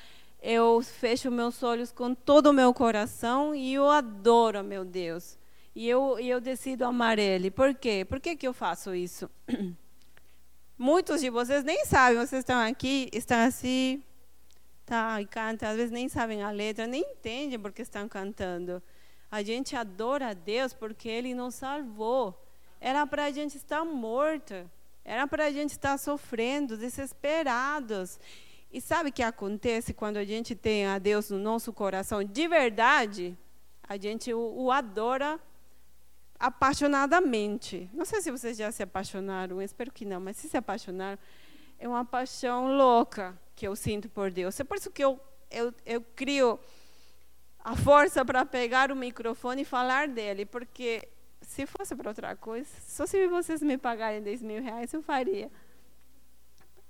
eu 0.41 0.81
fecho 0.81 1.29
meus 1.29 1.61
olhos 1.61 1.91
com 1.91 2.15
todo 2.15 2.47
o 2.47 2.53
meu 2.53 2.73
coração 2.73 3.53
e 3.53 3.75
eu 3.75 3.87
adoro, 3.87 4.63
meu 4.63 4.83
Deus. 4.83 5.37
E 5.75 5.87
eu, 5.87 6.19
e 6.19 6.27
eu 6.27 6.41
decido 6.41 6.85
amar 6.85 7.19
Ele. 7.19 7.51
Por 7.51 7.75
quê? 7.75 8.03
Por 8.03 8.19
que, 8.19 8.35
que 8.35 8.47
eu 8.47 8.53
faço 8.53 8.95
isso? 8.95 9.29
Muitos 10.75 11.21
de 11.21 11.29
vocês 11.29 11.63
nem 11.63 11.85
sabem, 11.85 12.17
vocês 12.17 12.39
estão 12.39 12.59
aqui, 12.59 13.11
estão 13.13 13.37
assim, 13.41 14.01
tá, 14.87 15.21
e 15.21 15.27
cantam, 15.27 15.69
às 15.69 15.75
vezes 15.75 15.91
nem 15.91 16.09
sabem 16.09 16.41
a 16.41 16.49
letra, 16.49 16.87
nem 16.87 17.03
entendem 17.11 17.59
porque 17.59 17.83
estão 17.83 18.09
cantando. 18.09 18.81
A 19.31 19.43
gente 19.43 19.75
adora 19.75 20.29
a 20.29 20.33
Deus 20.33 20.73
porque 20.73 21.07
Ele 21.07 21.33
nos 21.33 21.55
salvou. 21.55 22.39
Era 22.81 23.05
para 23.05 23.25
a 23.25 23.31
gente 23.31 23.57
estar 23.57 23.85
morto. 23.85 24.69
Era 25.05 25.27
para 25.27 25.45
a 25.45 25.51
gente 25.51 25.71
estar 25.71 25.97
sofrendo, 25.97 26.77
desesperados. 26.77 28.19
E 28.71 28.79
sabe 28.79 29.09
o 29.09 29.13
que 29.13 29.23
acontece 29.23 29.93
quando 29.93 30.17
a 30.17 30.23
gente 30.23 30.55
tem 30.55 30.85
a 30.85 30.99
Deus 30.99 31.29
no 31.29 31.39
nosso 31.39 31.73
coração 31.73 32.23
de 32.23 32.47
verdade? 32.47 33.37
A 33.87 33.97
gente 33.97 34.31
o, 34.33 34.39
o 34.39 34.71
adora 34.71 35.39
apaixonadamente. 36.39 37.89
Não 37.93 38.05
sei 38.05 38.21
se 38.21 38.31
vocês 38.31 38.57
já 38.57 38.71
se 38.71 38.81
apaixonaram, 38.83 39.61
espero 39.61 39.91
que 39.91 40.05
não, 40.05 40.21
mas 40.21 40.37
se 40.37 40.47
se 40.47 40.55
apaixonaram, 40.55 41.19
é 41.79 41.87
uma 41.87 42.05
paixão 42.05 42.77
louca 42.77 43.37
que 43.55 43.67
eu 43.67 43.75
sinto 43.75 44.07
por 44.07 44.31
Deus. 44.31 44.59
É 44.59 44.63
por 44.63 44.77
isso 44.77 44.91
que 44.91 45.03
eu, 45.03 45.19
eu, 45.49 45.73
eu 45.85 46.01
crio 46.15 46.59
a 47.69 47.75
força 47.75 48.25
para 48.25 48.43
pegar 48.43 48.91
o 48.91 48.95
microfone 48.95 49.61
e 49.61 49.65
falar 49.65 50.07
dele, 50.07 50.43
porque 50.43 51.07
se 51.39 51.67
fosse 51.67 51.95
para 51.95 52.09
outra 52.09 52.35
coisa, 52.35 52.67
só 52.81 53.05
se 53.05 53.27
vocês 53.27 53.61
me 53.61 53.77
pagarem 53.77 54.23
10 54.23 54.41
mil 54.41 54.59
reais 54.59 54.91
eu 54.91 55.03
faria. 55.03 55.51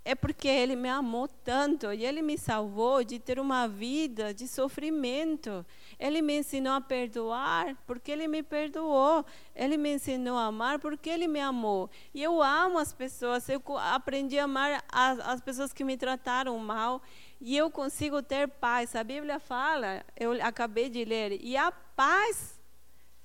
É 0.05 0.15
porque 0.15 0.47
ele 0.47 0.77
me 0.77 0.87
amou 0.87 1.27
tanto 1.27 1.91
e 1.91 2.05
ele 2.05 2.21
me 2.21 2.37
salvou 2.37 3.03
de 3.03 3.19
ter 3.19 3.41
uma 3.41 3.67
vida 3.67 4.33
de 4.33 4.47
sofrimento. 4.47 5.65
Ele 5.99 6.21
me 6.21 6.39
ensinou 6.39 6.73
a 6.73 6.81
perdoar 6.81 7.75
porque 7.85 8.09
ele 8.09 8.27
me 8.27 8.41
perdoou. 8.41 9.25
Ele 9.53 9.75
me 9.75 9.95
ensinou 9.95 10.37
a 10.37 10.45
amar 10.45 10.79
porque 10.79 11.09
ele 11.09 11.27
me 11.27 11.41
amou. 11.41 11.89
E 12.13 12.23
eu 12.23 12.41
amo 12.41 12.79
as 12.79 12.93
pessoas. 12.93 13.47
Eu 13.49 13.61
aprendi 13.77 14.39
a 14.39 14.45
amar 14.45 14.83
as, 14.89 15.19
as 15.19 15.41
pessoas 15.41 15.73
que 15.73 15.83
me 15.83 15.97
trataram 15.97 16.57
mal. 16.57 17.03
E 17.39 17.55
eu 17.55 17.71
consigo 17.71 18.21
ter 18.21 18.47
paz. 18.47 18.95
A 18.95 19.03
Bíblia 19.03 19.39
fala, 19.39 20.05
eu 20.15 20.33
acabei 20.43 20.89
de 20.89 21.05
ler, 21.05 21.39
e 21.41 21.55
a 21.55 21.71
paz 21.71 22.59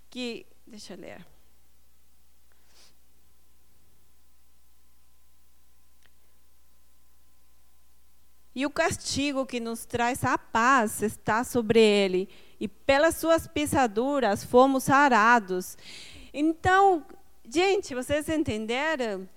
que. 0.09 0.46
Deixa 0.66 0.94
eu 0.94 0.98
ler. 0.98 1.27
E 8.55 8.64
o 8.64 8.70
castigo 8.70 9.44
que 9.44 9.59
nos 9.59 9.85
traz 9.85 10.22
a 10.22 10.38
paz 10.38 11.03
está 11.03 11.42
sobre 11.42 11.81
ele, 11.81 12.29
e 12.61 12.68
pelas 12.68 13.16
suas 13.16 13.48
pisaduras 13.48 14.44
fomos 14.44 14.88
arados. 14.88 15.77
Então, 16.33 17.05
gente, 17.48 17.94
vocês 17.96 18.29
entenderam? 18.29 19.29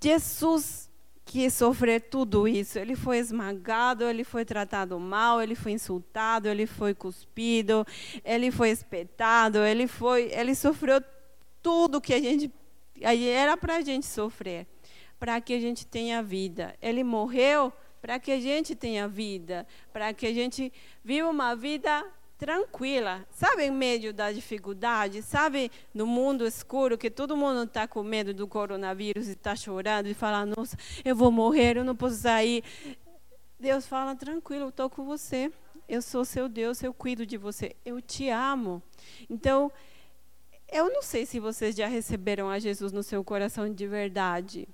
Jesus 0.00 0.87
que 1.28 1.50
sofrer 1.50 2.00
tudo 2.00 2.48
isso. 2.48 2.78
Ele 2.78 2.96
foi 2.96 3.18
esmagado, 3.18 4.04
ele 4.04 4.24
foi 4.24 4.46
tratado 4.46 4.98
mal, 4.98 5.42
ele 5.42 5.54
foi 5.54 5.72
insultado, 5.72 6.48
ele 6.48 6.66
foi 6.66 6.94
cuspido, 6.94 7.86
ele 8.24 8.50
foi 8.50 8.70
espetado, 8.70 9.58
ele 9.58 9.86
foi, 9.86 10.32
ele 10.32 10.54
sofreu 10.54 11.02
tudo 11.62 12.00
que 12.00 12.14
a 12.14 12.18
gente 12.18 12.50
era 13.02 13.58
para 13.58 13.76
a 13.76 13.80
gente 13.82 14.06
sofrer, 14.06 14.66
para 15.20 15.38
que 15.38 15.52
a 15.52 15.60
gente 15.60 15.86
tenha 15.86 16.22
vida. 16.22 16.74
Ele 16.80 17.04
morreu 17.04 17.70
para 18.00 18.18
que 18.18 18.32
a 18.32 18.40
gente 18.40 18.74
tenha 18.74 19.06
vida, 19.06 19.66
para 19.92 20.14
que 20.14 20.26
a 20.26 20.32
gente 20.32 20.72
viva 21.04 21.28
uma 21.28 21.54
vida 21.54 22.06
tranquila, 22.38 23.26
sabe, 23.32 23.64
em 23.64 23.70
meio 23.70 24.14
da 24.14 24.30
dificuldade, 24.30 25.20
sabe, 25.22 25.72
no 25.92 26.06
mundo 26.06 26.46
escuro, 26.46 26.96
que 26.96 27.10
todo 27.10 27.36
mundo 27.36 27.64
está 27.64 27.88
com 27.88 28.02
medo 28.04 28.32
do 28.32 28.46
coronavírus 28.46 29.26
e 29.26 29.32
está 29.32 29.56
chorando 29.56 30.06
e 30.06 30.14
fala, 30.14 30.46
nossa, 30.46 30.76
eu 31.04 31.16
vou 31.16 31.32
morrer, 31.32 31.76
eu 31.76 31.84
não 31.84 31.96
posso 31.96 32.14
sair. 32.14 32.62
Deus 33.58 33.88
fala, 33.88 34.14
tranquilo, 34.14 34.68
estou 34.68 34.88
com 34.88 35.04
você, 35.04 35.52
eu 35.88 36.00
sou 36.00 36.24
seu 36.24 36.48
Deus, 36.48 36.80
eu 36.80 36.94
cuido 36.94 37.26
de 37.26 37.36
você, 37.36 37.74
eu 37.84 38.00
te 38.00 38.28
amo. 38.30 38.80
Então, 39.28 39.72
eu 40.70 40.88
não 40.92 41.02
sei 41.02 41.26
se 41.26 41.40
vocês 41.40 41.74
já 41.74 41.88
receberam 41.88 42.48
a 42.48 42.60
Jesus 42.60 42.92
no 42.92 43.02
seu 43.02 43.24
coração 43.24 43.72
de 43.72 43.86
verdade. 43.88 44.68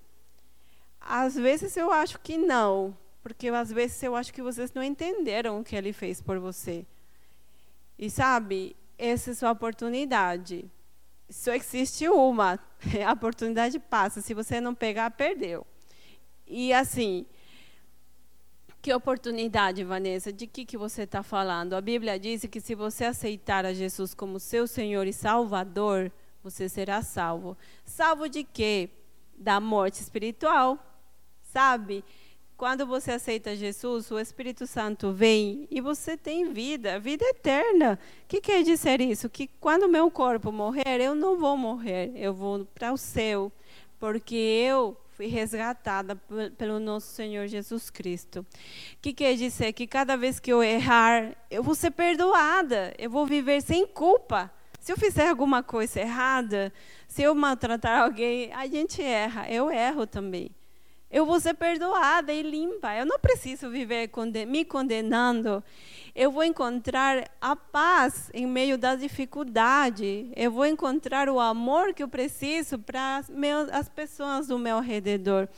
Às 1.01 1.35
vezes 1.35 1.79
eu 1.79 1.91
acho 1.91 2.21
que 2.21 2.37
não, 2.37 2.95
porque 3.23 3.49
às 3.49 3.73
vezes 3.73 4.03
eu 4.03 4.15
acho 4.15 4.35
que 4.35 4.43
vocês 4.43 4.71
não 4.75 4.83
entenderam 4.83 5.61
o 5.61 5.65
que 5.65 5.75
ele 5.75 5.95
fez 5.95 6.21
por 6.21 6.39
você. 6.39 6.85
E 7.99 8.11
sabe, 8.11 8.77
essa 8.99 9.31
é 9.31 9.35
sua 9.35 9.53
oportunidade. 9.53 10.71
Só 11.29 11.55
existe 11.55 12.09
uma. 12.09 12.59
A 13.07 13.13
oportunidade 13.13 13.79
passa. 13.79 14.21
Se 14.21 14.35
você 14.35 14.61
não 14.61 14.75
pegar, 14.75 15.11
perdeu. 15.11 15.67
E 16.47 16.73
assim, 16.73 17.27
que 18.85 18.93
oportunidade, 18.93 19.83
Vanessa? 19.83 20.31
De 20.31 20.47
que, 20.47 20.65
que 20.65 20.77
você 20.77 21.05
está 21.05 21.23
falando? 21.23 21.73
A 21.73 21.81
Bíblia 21.81 22.19
diz 22.19 22.45
que 22.45 22.61
se 22.61 22.75
você 22.75 23.07
aceitar 23.07 23.65
a 23.65 23.73
Jesus 23.73 24.13
como 24.13 24.39
seu 24.39 24.67
Senhor 24.67 25.07
e 25.07 25.13
Salvador, 25.13 26.13
você 26.43 26.69
será 26.69 27.01
salvo. 27.01 27.57
Salvo 27.85 28.29
de 28.29 28.45
quê? 28.45 28.91
Da 29.39 29.59
morte 29.59 29.95
espiritual. 29.95 30.79
Sabe? 31.43 32.05
Quando 32.57 32.87
você 32.87 33.11
aceita 33.11 33.57
Jesus, 33.57 34.13
o 34.13 34.19
Espírito 34.19 34.65
Santo 34.65 35.13
vem 35.13 35.67
e 35.73 35.81
você 35.81 36.17
tem 36.17 36.53
vida, 36.53 37.01
vida 37.01 37.25
eterna. 37.25 37.99
O 38.23 38.29
que 38.29 38.41
quer 38.41 38.63
dizer 38.63 39.01
isso? 39.01 39.29
Que 39.29 39.49
quando 39.61 39.89
meu 39.89 40.09
corpo 40.09 40.53
morrer, 40.53 41.01
eu 41.01 41.17
não 41.17 41.37
vou 41.37 41.57
morrer, 41.57 42.13
eu 42.15 42.33
vou 42.33 42.65
para 42.65 42.93
o 42.93 42.97
céu, 42.97 43.51
porque 43.99 44.37
eu 44.37 44.97
fui 45.11 45.27
resgatada 45.27 46.15
pelo 46.57 46.79
nosso 46.79 47.09
Senhor 47.09 47.49
Jesus 47.49 47.91
Cristo. 47.91 48.41
O 48.41 48.47
que 49.03 49.13
quer 49.13 49.35
dizer? 49.35 49.73
Que 49.73 49.85
cada 49.85 50.17
vez 50.17 50.39
que 50.39 50.53
eu 50.53 50.63
errar, 50.63 51.37
eu 51.51 51.63
vou 51.63 51.75
ser 51.75 51.91
perdoada, 51.91 52.95
eu 52.97 53.11
vou 53.11 53.27
viver 53.27 53.63
sem 53.63 53.85
culpa. 53.85 54.49
Se 54.79 54.93
eu 54.93 54.97
fizer 54.97 55.29
alguma 55.29 55.61
coisa 55.61 56.01
errada, 56.01 56.73
se 57.09 57.21
eu 57.21 57.35
maltratar 57.35 58.03
alguém, 58.03 58.53
a 58.53 58.65
gente 58.69 59.03
erra, 59.03 59.51
eu 59.51 59.73
erro 59.73 60.07
também 60.07 60.53
eu 61.15 61.25
vou 61.25 61.39
ser 61.39 61.55
perdoada 61.55 62.33
e 62.33 62.43
limpa. 62.43 62.93
Eu 62.93 63.07
não 63.07 63.21
preciso 63.21 63.71
viver 63.71 64.11
me 64.49 64.65
condenando. 64.65 65.63
Eu 66.13 66.33
vou 66.33 66.43
encontrar 66.43 67.31
a 67.41 67.55
paz 67.55 68.33
em 68.35 68.45
meio 68.49 68.77
da 68.77 68.97
dificuldade. 68.97 70.33
Eu 70.35 70.51
vou 70.51 70.67
encontrar 70.67 71.29
o 71.29 71.39
amor 71.39 71.95
que 71.95 72.03
eu 72.03 72.09
preciso 72.09 72.81
para 72.81 73.23
as 73.73 73.89
pessoas 73.89 74.49
do 74.49 74.59
meu 74.59 74.81
redor. 74.81 75.49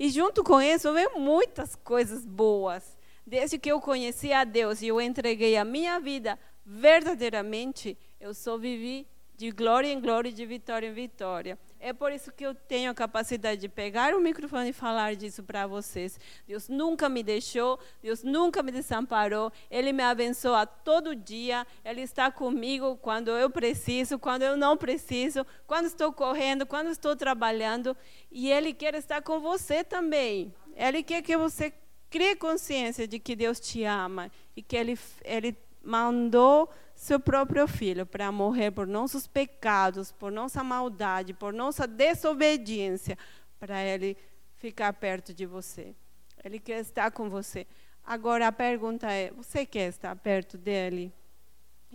E 0.00 0.10
junto 0.10 0.42
com 0.42 0.60
isso, 0.60 0.92
vem 0.92 1.08
muitas 1.16 1.76
coisas 1.76 2.26
boas. 2.26 2.98
Desde 3.24 3.56
que 3.56 3.70
eu 3.70 3.80
conheci 3.80 4.32
a 4.32 4.42
Deus 4.42 4.82
e 4.82 4.88
eu 4.88 5.00
entreguei 5.00 5.56
a 5.56 5.64
minha 5.64 6.00
vida 6.00 6.36
verdadeiramente, 6.66 7.96
eu 8.20 8.34
só 8.34 8.58
vivi 8.58 9.06
de 9.36 9.50
glória 9.50 9.88
em 9.88 10.00
glória 10.00 10.32
de 10.32 10.46
vitória 10.46 10.86
em 10.86 10.92
vitória. 10.92 11.58
É 11.80 11.92
por 11.92 12.12
isso 12.12 12.32
que 12.32 12.46
eu 12.46 12.54
tenho 12.54 12.90
a 12.90 12.94
capacidade 12.94 13.60
de 13.60 13.68
pegar 13.68 14.14
o 14.14 14.20
microfone 14.20 14.70
e 14.70 14.72
falar 14.72 15.16
disso 15.16 15.42
para 15.42 15.66
vocês. 15.66 16.18
Deus 16.46 16.68
nunca 16.68 17.08
me 17.08 17.22
deixou, 17.22 17.78
Deus 18.02 18.22
nunca 18.22 18.62
me 18.62 18.70
desamparou. 18.70 19.52
Ele 19.70 19.92
me 19.92 20.02
abençoa 20.02 20.66
todo 20.66 21.14
dia. 21.14 21.66
Ele 21.84 22.02
está 22.02 22.30
comigo 22.30 22.96
quando 22.96 23.32
eu 23.32 23.50
preciso, 23.50 24.18
quando 24.18 24.42
eu 24.42 24.56
não 24.56 24.76
preciso, 24.76 25.44
quando 25.66 25.86
estou 25.86 26.12
correndo, 26.12 26.64
quando 26.64 26.88
estou 26.88 27.16
trabalhando. 27.16 27.96
E 28.30 28.50
Ele 28.50 28.72
quer 28.72 28.94
estar 28.94 29.20
com 29.20 29.40
você 29.40 29.82
também. 29.82 30.54
Ele 30.76 31.02
quer 31.02 31.22
que 31.22 31.36
você 31.36 31.72
crie 32.08 32.36
consciência 32.36 33.08
de 33.08 33.18
que 33.18 33.34
Deus 33.34 33.58
te 33.58 33.82
ama 33.82 34.30
e 34.56 34.62
que 34.62 34.76
Ele, 34.76 34.98
ele 35.24 35.56
mandou 35.82 36.70
seu 36.94 37.18
próprio 37.18 37.66
filho 37.66 38.06
para 38.06 38.30
morrer 38.30 38.70
por 38.70 38.86
nossos 38.86 39.26
pecados, 39.26 40.12
por 40.12 40.30
nossa 40.30 40.62
maldade, 40.62 41.34
por 41.34 41.52
nossa 41.52 41.86
desobediência, 41.86 43.18
para 43.58 43.82
ele 43.82 44.16
ficar 44.56 44.92
perto 44.92 45.34
de 45.34 45.46
você. 45.46 45.94
Ele 46.42 46.58
quer 46.58 46.80
estar 46.80 47.10
com 47.10 47.28
você. 47.28 47.66
Agora 48.04 48.46
a 48.46 48.52
pergunta 48.52 49.10
é: 49.10 49.30
você 49.32 49.64
quer 49.64 49.88
estar 49.88 50.14
perto 50.16 50.58
dele? 50.58 51.12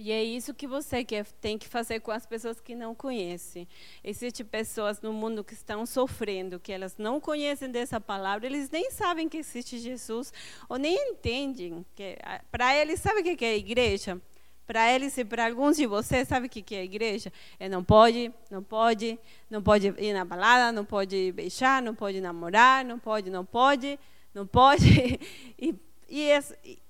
E 0.02 0.14
é 0.14 0.24
isso 0.24 0.54
que 0.54 0.66
você 0.66 1.04
quer, 1.04 1.26
tem 1.42 1.58
que 1.58 1.68
fazer 1.68 2.00
com 2.00 2.10
as 2.10 2.26
pessoas 2.26 2.62
que 2.62 2.74
não 2.74 2.96
conhecem. 2.96 3.68
Existem 4.02 4.46
pessoas 4.46 5.02
no 5.02 5.12
mundo 5.12 5.44
que 5.44 5.54
estão 5.54 5.86
sofrendo, 5.86 6.58
que 6.58 6.72
elas 6.72 6.96
não 6.98 7.20
conhecem 7.20 7.70
dessa 7.70 8.00
palavra, 8.00 8.48
eles 8.48 8.70
nem 8.70 8.90
sabem 8.92 9.28
que 9.28 9.36
existe 9.36 9.78
Jesus, 9.78 10.32
ou 10.70 10.78
nem 10.78 10.96
entendem. 11.12 11.86
que 11.94 12.18
Para 12.50 12.74
eles, 12.78 13.02
sabe 13.02 13.20
o 13.20 13.24
que 13.36 13.44
é 13.44 13.58
igreja? 13.58 14.22
Para 14.70 14.94
eles 14.94 15.18
e 15.18 15.26
para 15.26 15.48
alguns 15.48 15.78
de 15.78 15.88
vocês, 15.88 16.28
sabe 16.28 16.46
o 16.46 16.50
que 16.50 16.76
é 16.76 16.82
a 16.82 16.84
igreja? 16.84 17.34
É 17.60 17.68
não 17.68 17.84
pode, 17.84 18.32
não 18.52 18.62
pode, 18.62 19.18
não 19.50 19.64
pode 19.64 19.88
ir 19.98 20.14
na 20.14 20.24
balada, 20.24 20.72
não 20.72 20.86
pode 20.86 21.32
beijar, 21.32 21.82
não 21.82 21.96
pode 21.96 22.22
namorar, 22.22 22.86
não 22.86 23.00
pode, 23.00 23.32
não 23.32 23.44
pode, 23.44 24.00
não 24.32 24.46
pode. 24.46 24.86
E, 25.58 25.74
e 26.08 26.30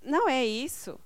não 0.04 0.28
é 0.28 0.46
isso. 0.46 1.00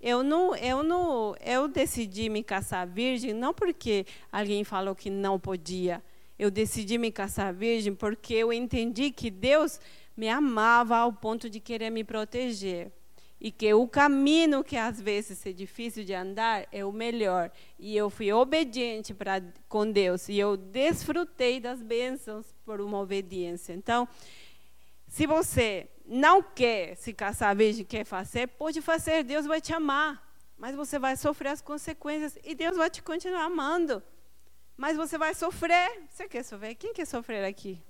Eu 0.00 0.24
não, 0.24 0.56
eu 0.56 0.82
não, 0.82 1.36
eu 1.40 1.68
decidi 1.68 2.28
me 2.28 2.42
casar 2.42 2.88
virgem 2.88 3.32
não 3.32 3.54
porque 3.54 4.04
alguém 4.32 4.64
falou 4.64 4.96
que 4.96 5.08
não 5.08 5.38
podia. 5.38 6.02
Eu 6.36 6.50
decidi 6.50 6.98
me 6.98 7.12
casar 7.12 7.54
virgem 7.54 7.94
porque 7.94 8.34
eu 8.34 8.52
entendi 8.52 9.12
que 9.12 9.30
Deus 9.30 9.80
me 10.16 10.28
amava 10.28 10.96
ao 10.96 11.12
ponto 11.12 11.48
de 11.48 11.60
querer 11.60 11.90
me 11.90 12.02
proteger 12.02 12.90
e 13.40 13.50
que 13.50 13.72
o 13.74 13.86
caminho 13.86 14.64
que 14.64 14.76
às 14.76 15.00
vezes 15.00 15.44
é 15.44 15.52
difícil 15.52 16.04
de 16.04 16.14
andar 16.14 16.66
é 16.72 16.84
o 16.84 16.92
melhor. 16.92 17.50
E 17.78 17.96
eu 17.96 18.08
fui 18.08 18.32
obediente 18.32 19.12
para 19.12 19.42
com 19.68 19.90
Deus 19.90 20.28
e 20.28 20.38
eu 20.38 20.56
desfrutei 20.56 21.60
das 21.60 21.82
bênçãos 21.82 22.54
por 22.64 22.80
uma 22.80 22.98
obediência. 22.98 23.72
Então, 23.72 24.08
se 25.06 25.26
você 25.26 25.88
não 26.04 26.42
quer 26.42 26.96
se 26.96 27.12
casar 27.12 27.54
virgem, 27.54 27.84
quer 27.84 28.04
fazer, 28.04 28.46
pode 28.48 28.80
fazer, 28.80 29.22
Deus 29.22 29.46
vai 29.46 29.60
te 29.60 29.72
amar. 29.72 30.24
Mas 30.56 30.74
você 30.74 30.98
vai 30.98 31.16
sofrer 31.16 31.50
as 31.50 31.60
consequências 31.60 32.38
e 32.42 32.54
Deus 32.54 32.76
vai 32.76 32.88
te 32.88 33.02
continuar 33.02 33.44
amando. 33.44 34.02
Mas 34.76 34.96
você 34.96 35.18
vai 35.18 35.34
sofrer. 35.34 36.02
Você 36.08 36.26
quer 36.26 36.42
sofrer? 36.42 36.74
Quem 36.74 36.94
quer 36.94 37.06
sofrer 37.06 37.44
aqui? 37.44 37.82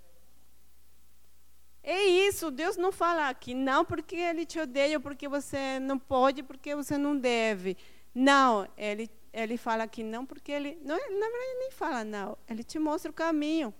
É 1.88 2.02
isso, 2.02 2.50
Deus 2.50 2.76
não 2.76 2.90
fala 2.90 3.28
aqui, 3.28 3.54
não 3.54 3.84
porque 3.84 4.16
ele 4.16 4.44
te 4.44 4.58
odeia, 4.58 4.98
porque 4.98 5.28
você 5.28 5.78
não 5.78 5.96
pode, 5.96 6.42
porque 6.42 6.74
você 6.74 6.98
não 6.98 7.16
deve. 7.16 7.76
Não, 8.12 8.68
ele, 8.76 9.08
ele 9.32 9.56
fala 9.56 9.84
aqui 9.84 10.02
não 10.02 10.26
porque 10.26 10.50
ele. 10.50 10.76
Não, 10.82 10.96
na 10.96 11.26
verdade, 11.28 11.44
ele 11.44 11.58
nem 11.60 11.70
fala 11.70 12.02
não. 12.02 12.36
Ele 12.48 12.64
te 12.64 12.76
mostra 12.80 13.08
o 13.08 13.14
caminho. 13.14 13.72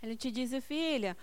Ele 0.00 0.16
te 0.16 0.30
diz, 0.30 0.52
filha, 0.64 1.16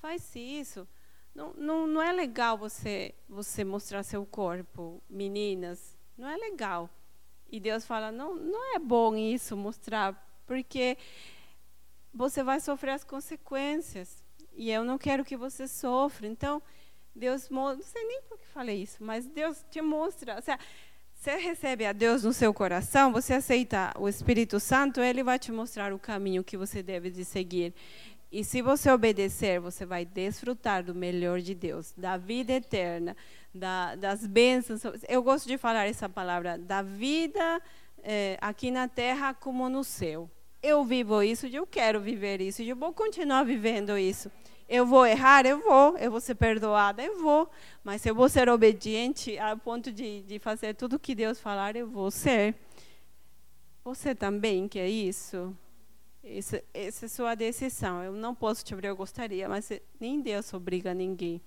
faz 0.00 0.34
isso. 0.34 0.88
Não, 1.34 1.52
não, 1.52 1.86
não 1.86 2.00
é 2.00 2.12
legal 2.12 2.56
você, 2.56 3.14
você 3.28 3.62
mostrar 3.62 4.02
seu 4.04 4.24
corpo, 4.24 5.02
meninas. 5.06 5.98
Não 6.16 6.30
é 6.30 6.36
legal. 6.38 6.88
E 7.46 7.60
Deus 7.60 7.84
fala, 7.84 8.10
não, 8.10 8.34
não 8.34 8.74
é 8.74 8.78
bom 8.78 9.14
isso 9.14 9.54
mostrar, 9.54 10.42
porque 10.46 10.96
você 12.14 12.42
vai 12.42 12.58
sofrer 12.58 12.92
as 12.92 13.04
consequências. 13.04 14.26
E 14.58 14.72
eu 14.72 14.82
não 14.82 14.98
quero 14.98 15.24
que 15.24 15.36
você 15.36 15.68
sofra. 15.68 16.26
Então, 16.26 16.60
Deus 17.14 17.48
não 17.48 17.80
sei 17.80 18.04
nem 18.04 18.20
por 18.22 18.36
que 18.36 18.46
falei 18.48 18.82
isso, 18.82 18.96
mas 19.00 19.24
Deus 19.24 19.64
te 19.70 19.80
mostra. 19.80 20.42
Seja, 20.42 20.58
você 21.14 21.36
recebe 21.36 21.86
a 21.86 21.92
Deus 21.92 22.24
no 22.24 22.32
seu 22.32 22.52
coração, 22.52 23.12
você 23.12 23.34
aceita 23.34 23.92
o 23.98 24.08
Espírito 24.08 24.60
Santo, 24.60 25.00
ele 25.00 25.22
vai 25.22 25.38
te 25.38 25.50
mostrar 25.50 25.92
o 25.92 25.98
caminho 25.98 26.44
que 26.44 26.56
você 26.56 26.82
deve 26.82 27.08
de 27.08 27.24
seguir. 27.24 27.72
E 28.30 28.44
se 28.44 28.60
você 28.60 28.90
obedecer, 28.90 29.58
você 29.58 29.86
vai 29.86 30.04
desfrutar 30.04 30.82
do 30.84 30.94
melhor 30.94 31.40
de 31.40 31.54
Deus, 31.54 31.94
da 31.96 32.16
vida 32.16 32.52
eterna, 32.52 33.16
da, 33.54 33.94
das 33.94 34.26
bênçãos. 34.26 34.82
Eu 35.08 35.22
gosto 35.22 35.46
de 35.46 35.56
falar 35.56 35.86
essa 35.86 36.08
palavra, 36.08 36.58
da 36.58 36.82
vida 36.82 37.62
é, 38.02 38.36
aqui 38.40 38.70
na 38.70 38.86
terra 38.86 39.32
como 39.32 39.68
no 39.68 39.82
céu. 39.84 40.28
Eu 40.62 40.84
vivo 40.84 41.22
isso, 41.22 41.46
eu 41.46 41.66
quero 41.66 42.00
viver 42.00 42.40
isso, 42.40 42.60
eu 42.62 42.76
vou 42.76 42.92
continuar 42.92 43.44
vivendo 43.44 43.96
isso. 43.96 44.30
Eu 44.68 44.84
vou 44.84 45.06
errar? 45.06 45.46
Eu 45.46 45.60
vou. 45.60 45.96
Eu 45.96 46.10
vou 46.10 46.20
ser 46.20 46.34
perdoada? 46.34 47.02
Eu 47.02 47.18
vou. 47.18 47.48
Mas 47.82 48.04
eu 48.04 48.14
vou 48.14 48.28
ser 48.28 48.48
obediente 48.48 49.38
a 49.38 49.56
ponto 49.56 49.90
de, 49.90 50.22
de 50.22 50.38
fazer 50.38 50.74
tudo 50.74 50.98
que 50.98 51.14
Deus 51.14 51.40
falar, 51.40 51.74
eu 51.74 51.86
vou 51.86 52.10
ser. 52.10 52.54
Você 53.82 54.14
também 54.14 54.68
quer 54.68 54.86
isso? 54.86 55.56
Essa, 56.22 56.62
essa 56.74 57.06
é 57.06 57.08
sua 57.08 57.34
decisão. 57.34 58.02
Eu 58.02 58.12
não 58.12 58.34
posso 58.34 58.62
te 58.62 58.74
obrigar, 58.74 58.92
eu 58.92 58.96
gostaria, 58.96 59.48
mas 59.48 59.72
nem 59.98 60.20
Deus 60.20 60.52
obriga 60.52 60.92
ninguém. 60.92 61.40